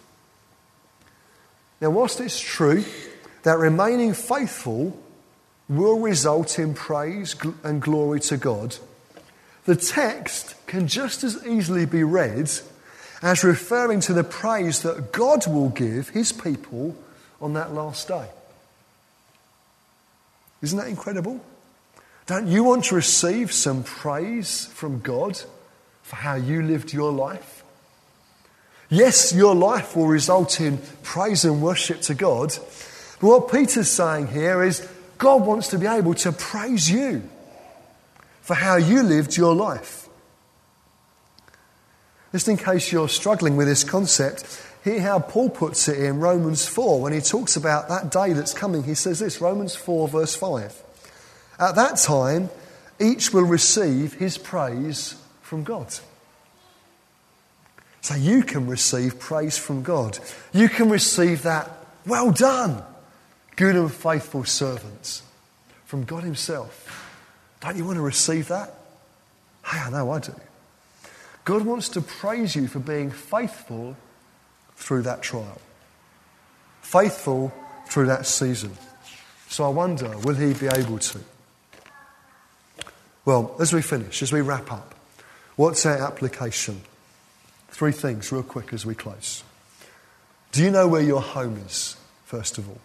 Now, 1.80 1.90
whilst 1.90 2.20
it's 2.20 2.40
true 2.40 2.84
that 3.42 3.58
remaining 3.58 4.14
faithful 4.14 4.98
will 5.68 5.98
result 5.98 6.58
in 6.58 6.74
praise 6.74 7.36
and 7.62 7.82
glory 7.82 8.20
to 8.20 8.36
God, 8.36 8.76
the 9.64 9.76
text 9.76 10.54
can 10.66 10.88
just 10.88 11.22
as 11.24 11.46
easily 11.46 11.84
be 11.84 12.02
read 12.02 12.50
as 13.20 13.44
referring 13.44 14.00
to 14.00 14.12
the 14.12 14.24
praise 14.24 14.82
that 14.82 15.12
God 15.12 15.46
will 15.46 15.68
give 15.68 16.10
his 16.10 16.32
people 16.32 16.96
on 17.40 17.52
that 17.54 17.74
last 17.74 18.08
day. 18.08 18.28
Isn't 20.62 20.78
that 20.78 20.88
incredible? 20.88 21.40
Don't 22.26 22.46
you 22.46 22.64
want 22.64 22.84
to 22.84 22.94
receive 22.94 23.52
some 23.52 23.82
praise 23.82 24.66
from 24.66 25.00
God 25.00 25.40
for 26.02 26.16
how 26.16 26.34
you 26.34 26.62
lived 26.62 26.92
your 26.92 27.12
life? 27.12 27.64
Yes, 28.90 29.34
your 29.34 29.54
life 29.54 29.96
will 29.96 30.06
result 30.06 30.60
in 30.60 30.78
praise 31.02 31.44
and 31.44 31.62
worship 31.62 32.00
to 32.02 32.14
God. 32.14 32.56
But 33.20 33.26
what 33.26 33.52
Peter's 33.52 33.90
saying 33.90 34.28
here 34.28 34.62
is 34.62 34.88
God 35.18 35.44
wants 35.44 35.68
to 35.68 35.78
be 35.78 35.86
able 35.86 36.14
to 36.14 36.32
praise 36.32 36.90
you 36.90 37.28
for 38.40 38.54
how 38.54 38.76
you 38.76 39.02
lived 39.02 39.36
your 39.36 39.54
life. 39.54 40.08
Just 42.32 42.48
in 42.48 42.56
case 42.56 42.92
you're 42.92 43.08
struggling 43.08 43.56
with 43.56 43.66
this 43.66 43.84
concept, 43.84 44.62
hear 44.84 45.00
how 45.00 45.18
Paul 45.18 45.50
puts 45.50 45.88
it 45.88 45.98
in 45.98 46.20
Romans 46.20 46.66
4 46.66 47.00
when 47.00 47.12
he 47.12 47.20
talks 47.20 47.56
about 47.56 47.88
that 47.88 48.10
day 48.10 48.32
that's 48.32 48.54
coming. 48.54 48.84
He 48.84 48.94
says 48.94 49.18
this 49.18 49.40
Romans 49.40 49.74
4, 49.74 50.08
verse 50.08 50.36
5. 50.36 50.82
At 51.58 51.74
that 51.74 51.96
time, 51.96 52.50
each 53.00 53.32
will 53.32 53.44
receive 53.44 54.14
his 54.14 54.38
praise 54.38 55.16
from 55.42 55.64
God. 55.64 55.92
So 58.00 58.14
you 58.14 58.42
can 58.42 58.66
receive 58.66 59.18
praise 59.18 59.58
from 59.58 59.82
God. 59.82 60.18
You 60.52 60.68
can 60.68 60.88
receive 60.88 61.42
that, 61.42 61.70
well 62.06 62.30
done, 62.30 62.82
good 63.58 63.74
and 63.74 63.92
faithful 63.92 64.44
servants, 64.44 65.24
from 65.84 66.04
God 66.04 66.22
Himself. 66.22 67.10
Don't 67.60 67.76
you 67.76 67.84
want 67.84 67.96
to 67.96 68.02
receive 68.02 68.46
that? 68.48 68.72
Hey, 69.66 69.80
I 69.80 69.90
know 69.90 70.12
I 70.12 70.20
do. 70.20 70.34
God 71.44 71.62
wants 71.62 71.88
to 71.90 72.00
praise 72.00 72.54
you 72.54 72.68
for 72.68 72.78
being 72.78 73.10
faithful 73.10 73.96
through 74.76 75.02
that 75.02 75.22
trial, 75.22 75.60
faithful 76.82 77.52
through 77.88 78.06
that 78.06 78.26
season. 78.26 78.70
So 79.48 79.64
I 79.64 79.70
wonder, 79.70 80.16
will 80.18 80.36
He 80.36 80.54
be 80.54 80.68
able 80.68 81.00
to? 81.00 81.18
Well, 83.24 83.56
as 83.58 83.72
we 83.72 83.82
finish, 83.82 84.22
as 84.22 84.32
we 84.32 84.40
wrap 84.40 84.70
up, 84.70 84.94
what's 85.56 85.84
our 85.84 85.98
application? 85.98 86.82
Three 87.70 87.92
things, 87.92 88.30
real 88.30 88.44
quick, 88.44 88.72
as 88.72 88.86
we 88.86 88.94
close. 88.94 89.42
Do 90.52 90.62
you 90.62 90.70
know 90.70 90.86
where 90.86 91.02
your 91.02 91.20
home 91.20 91.56
is, 91.66 91.96
first 92.24 92.56
of 92.56 92.68
all? 92.68 92.78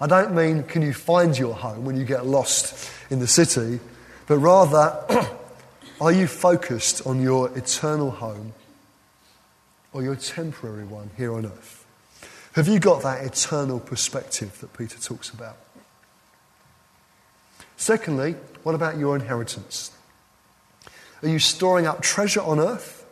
I 0.00 0.06
don't 0.06 0.34
mean 0.34 0.62
can 0.62 0.82
you 0.82 0.92
find 0.92 1.36
your 1.38 1.54
home 1.54 1.84
when 1.84 1.96
you 1.96 2.04
get 2.04 2.26
lost 2.26 2.90
in 3.10 3.18
the 3.18 3.26
city, 3.26 3.80
but 4.26 4.38
rather 4.38 5.04
Are 5.98 6.12
you 6.12 6.26
focused 6.26 7.06
on 7.06 7.22
your 7.22 7.56
eternal 7.56 8.10
home 8.10 8.52
or 9.94 10.02
your 10.02 10.14
temporary 10.14 10.84
one 10.84 11.10
here 11.16 11.32
on 11.32 11.46
earth? 11.46 11.86
Have 12.52 12.68
you 12.68 12.78
got 12.78 13.02
that 13.02 13.24
eternal 13.24 13.80
perspective 13.80 14.60
that 14.60 14.76
Peter 14.76 14.98
talks 14.98 15.30
about? 15.30 15.56
Secondly, 17.78 18.34
what 18.62 18.74
about 18.74 18.98
your 18.98 19.16
inheritance? 19.16 19.90
Are 21.22 21.28
you 21.28 21.38
storing 21.38 21.86
up 21.86 22.02
treasure 22.02 22.42
on 22.42 22.60
earth 22.60 23.06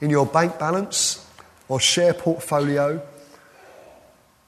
in 0.00 0.10
your 0.10 0.26
bank 0.26 0.60
balance 0.60 1.26
or 1.68 1.80
share 1.80 2.14
portfolio? 2.14 3.02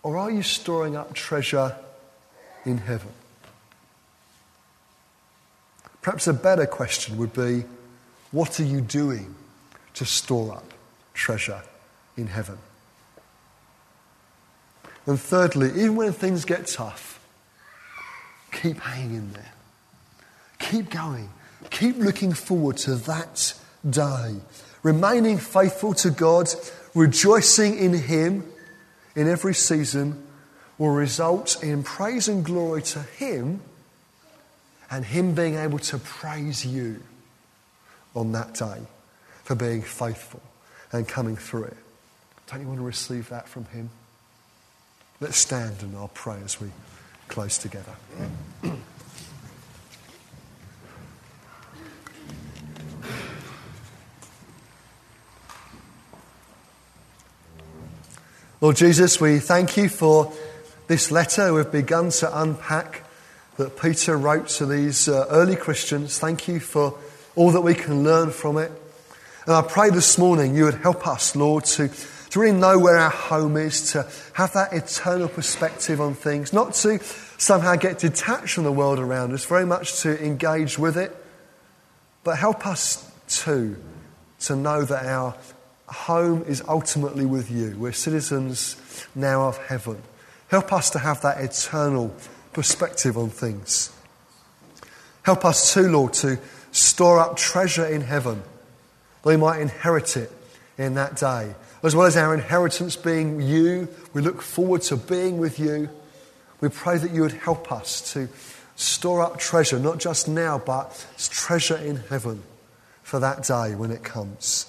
Or 0.03 0.17
are 0.17 0.31
you 0.31 0.43
storing 0.43 0.97
up 0.97 1.15
treasure 1.15 1.77
in 2.65 2.79
heaven? 2.79 3.11
Perhaps 6.01 6.27
a 6.27 6.33
better 6.33 6.67
question 6.67 7.17
would 7.19 7.33
be 7.33 7.65
what 8.33 8.59
are 8.59 8.65
you 8.65 8.81
doing 8.81 9.35
to 9.95 10.05
store 10.05 10.55
up 10.55 10.75
treasure 11.15 11.63
in 12.17 12.27
heaven? 12.27 12.59
And 15.07 15.21
thirdly, 15.21 15.69
even 15.69 15.97
when 15.97 16.13
things 16.13 16.45
get 16.45 16.67
tough, 16.67 17.25
keep 18.51 18.79
hanging 18.79 19.15
in 19.15 19.33
there. 19.33 19.53
Keep 20.59 20.91
going. 20.91 21.29
Keep 21.71 21.99
looking 21.99 22.33
forward 22.33 22.77
to 22.79 22.95
that 22.95 23.55
day. 23.89 24.37
Remaining 24.83 25.39
faithful 25.39 25.95
to 25.95 26.11
God, 26.11 26.49
rejoicing 26.95 27.79
in 27.79 27.93
Him 27.93 28.52
in 29.15 29.29
every 29.29 29.55
season 29.55 30.27
will 30.79 30.91
result 30.91 31.63
in 31.63 31.83
praise 31.83 32.29
and 32.29 32.45
glory 32.45 32.83
to 32.83 33.03
Him 33.03 33.61
and 34.91 35.05
Him 35.05 35.35
being 35.35 35.57
able 35.57 35.79
to 35.81 35.99
praise 35.99 36.65
you 36.67 37.03
on 38.15 38.33
that 38.33 38.55
day 38.55 38.79
for 39.45 39.55
being 39.55 39.83
faithful 39.83 40.43
and 40.93 41.07
coming 41.07 41.37
through 41.37 41.65
it. 41.65 41.77
Don't 42.49 42.61
you 42.61 42.67
want 42.67 42.81
to 42.81 42.85
receive 42.85 43.29
that 43.31 43.49
from 43.49 43.65
Him? 43.67 43.91
Let's 45.21 45.39
stand 45.39 45.83
and 45.83 45.97
I'll 45.97 46.09
pray 46.09 46.39
as 46.45 46.61
we 46.61 46.69
close 47.29 47.59
together. 47.59 47.95
Lord 58.63 58.77
Jesus, 58.77 59.21
we 59.21 59.41
thank 59.41 59.77
you 59.77 59.89
for 59.89 60.33
this 60.87 61.11
letter 61.11 61.53
we've 61.53 61.73
begun 61.73 62.11
to 62.11 62.41
unpack 62.41 63.03
that 63.57 63.77
Peter 63.77 64.17
wrote 64.17 64.47
to 64.51 64.67
these 64.67 65.09
uh, 65.09 65.27
early 65.31 65.57
Christians. 65.57 66.21
Thank 66.21 66.47
you 66.47 66.61
for 66.61 66.97
all 67.35 67.51
that 67.51 67.63
we 67.63 67.75
can 67.75 68.05
learn 68.05 68.31
from 68.31 68.59
it. 68.59 68.71
And 69.47 69.57
I 69.57 69.63
pray 69.63 69.91
this 69.91 70.17
morning 70.17 70.55
you 70.55 70.67
would 70.67 70.77
help 70.77 71.09
us, 71.09 71.35
Lord, 71.35 71.65
to, 71.65 71.89
to 72.31 72.39
really 72.39 72.57
know 72.57 72.79
where 72.79 72.99
our 72.99 73.11
home 73.11 73.57
is, 73.57 73.91
to 73.95 74.09
have 74.35 74.53
that 74.53 74.73
eternal 74.73 75.27
perspective 75.27 76.01
on 76.01 76.15
things, 76.15 76.53
not 76.53 76.75
to 76.75 77.01
somehow 77.39 77.75
get 77.75 77.99
detached 77.99 78.55
from 78.55 78.63
the 78.63 78.71
world 78.71 79.01
around 79.01 79.33
us, 79.33 79.45
very 79.45 79.67
much 79.67 80.03
to 80.03 80.25
engage 80.25 80.79
with 80.79 80.97
it, 80.97 81.13
but 82.23 82.39
help 82.39 82.65
us 82.65 83.11
too 83.27 83.77
to 84.39 84.55
know 84.55 84.85
that 84.85 85.05
our 85.07 85.35
home 85.93 86.43
is 86.45 86.63
ultimately 86.67 87.27
with 87.27 87.51
you. 87.51 87.77
We're 87.79 87.93
citizens 87.93 88.77
now 89.15 89.49
of 89.49 89.59
heaven. 89.59 90.03
Help 90.49 90.73
us 90.73 90.91
to 90.91 90.99
have 90.99 91.21
that 91.23 91.41
eternal 91.41 92.15
perspective 92.53 93.17
on 93.17 93.31
things. 93.31 93.93
Help 95.23 95.45
us 95.45 95.73
too, 95.73 95.89
Lord, 95.89 96.15
to 96.15 96.39
store 96.73 97.21
up 97.21 97.37
treasure 97.37 97.87
in 97.87 98.01
heaven 98.01 98.43
that 99.23 99.29
we 99.29 99.37
might 99.37 99.61
inherit 99.61 100.17
it 100.17 100.33
in 100.79 100.95
that 100.95 101.17
day. 101.17 101.55
As 101.83 101.95
well 101.95 102.07
as 102.07 102.17
our 102.17 102.35
inheritance 102.35 102.97
being 102.97 103.41
you, 103.41 103.89
we 104.15 104.23
look 104.23 104.41
forward 104.41 104.83
to 104.83 104.97
being 104.97 105.39
with 105.39 105.59
you. 105.59 105.89
We 106.61 106.69
pray 106.69 106.99
that 106.99 107.13
you 107.13 107.23
would 107.23 107.33
help 107.33 107.71
us 107.73 108.13
to 108.15 108.29
store 108.77 109.21
up 109.21 109.39
treasure, 109.39 109.79
not 109.79 109.99
just 109.99 110.29
now, 110.29 110.59
but 110.59 111.07
treasure 111.19 111.77
in 111.77 111.97
heaven 111.97 112.43
for 113.03 113.21
that 113.21 113.43
day 113.43 113.75
when 113.75 113.91
it 113.91 114.03
comes. 114.03 114.67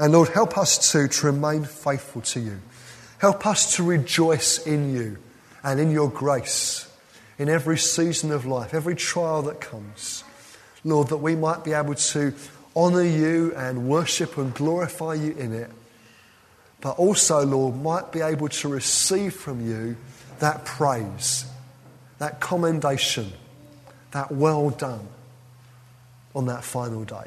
And 0.00 0.14
Lord, 0.14 0.30
help 0.30 0.56
us 0.56 0.90
too 0.90 1.08
to 1.08 1.26
remain 1.26 1.64
faithful 1.64 2.22
to 2.22 2.40
you. 2.40 2.60
Help 3.18 3.46
us 3.46 3.76
to 3.76 3.82
rejoice 3.82 4.58
in 4.66 4.94
you 4.94 5.18
and 5.62 5.78
in 5.78 5.90
your 5.90 6.08
grace 6.08 6.90
in 7.38 7.50
every 7.50 7.76
season 7.76 8.32
of 8.32 8.46
life, 8.46 8.72
every 8.72 8.94
trial 8.94 9.42
that 9.42 9.60
comes. 9.60 10.24
Lord, 10.84 11.08
that 11.08 11.18
we 11.18 11.36
might 11.36 11.64
be 11.64 11.72
able 11.72 11.94
to 11.94 12.34
honour 12.74 13.02
you 13.02 13.54
and 13.54 13.88
worship 13.88 14.38
and 14.38 14.54
glorify 14.54 15.14
you 15.14 15.32
in 15.32 15.52
it. 15.52 15.70
But 16.80 16.92
also, 16.98 17.44
Lord, 17.44 17.76
might 17.76 18.10
be 18.10 18.22
able 18.22 18.48
to 18.48 18.68
receive 18.68 19.34
from 19.34 19.66
you 19.66 19.98
that 20.38 20.64
praise, 20.64 21.44
that 22.18 22.40
commendation, 22.40 23.32
that 24.12 24.32
well 24.32 24.70
done 24.70 25.06
on 26.34 26.46
that 26.46 26.64
final 26.64 27.04
day. 27.04 27.26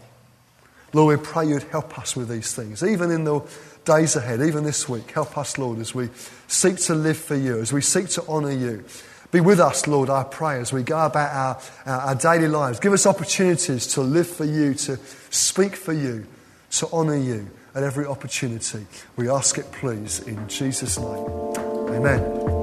Lord, 0.93 1.19
we 1.19 1.25
pray 1.25 1.47
you'd 1.47 1.63
help 1.63 1.97
us 1.97 2.15
with 2.15 2.29
these 2.29 2.53
things, 2.53 2.83
even 2.83 3.11
in 3.11 3.23
the 3.23 3.41
days 3.83 4.15
ahead, 4.15 4.41
even 4.41 4.63
this 4.63 4.87
week. 4.87 5.09
Help 5.11 5.37
us, 5.37 5.57
Lord, 5.57 5.79
as 5.79 5.93
we 5.93 6.09
seek 6.47 6.77
to 6.77 6.95
live 6.95 7.17
for 7.17 7.35
you, 7.35 7.59
as 7.59 7.73
we 7.73 7.81
seek 7.81 8.09
to 8.09 8.25
honour 8.27 8.51
you. 8.51 8.83
Be 9.31 9.39
with 9.39 9.59
us, 9.59 9.87
Lord, 9.87 10.11
I 10.11 10.23
pray, 10.23 10.59
as 10.59 10.71
we 10.71 10.83
go 10.83 11.05
about 11.05 11.33
our, 11.33 11.91
our, 11.91 12.01
our 12.09 12.15
daily 12.15 12.47
lives. 12.47 12.79
Give 12.79 12.93
us 12.93 13.07
opportunities 13.07 13.87
to 13.87 14.01
live 14.01 14.27
for 14.27 14.45
you, 14.45 14.75
to 14.75 14.97
speak 15.31 15.75
for 15.75 15.93
you, 15.93 16.27
to 16.71 16.87
honour 16.91 17.17
you 17.17 17.49
at 17.73 17.81
every 17.81 18.05
opportunity. 18.05 18.85
We 19.15 19.29
ask 19.29 19.57
it, 19.57 19.71
please, 19.71 20.19
in 20.19 20.47
Jesus' 20.47 20.99
name. 20.99 21.25
Amen. 21.89 22.62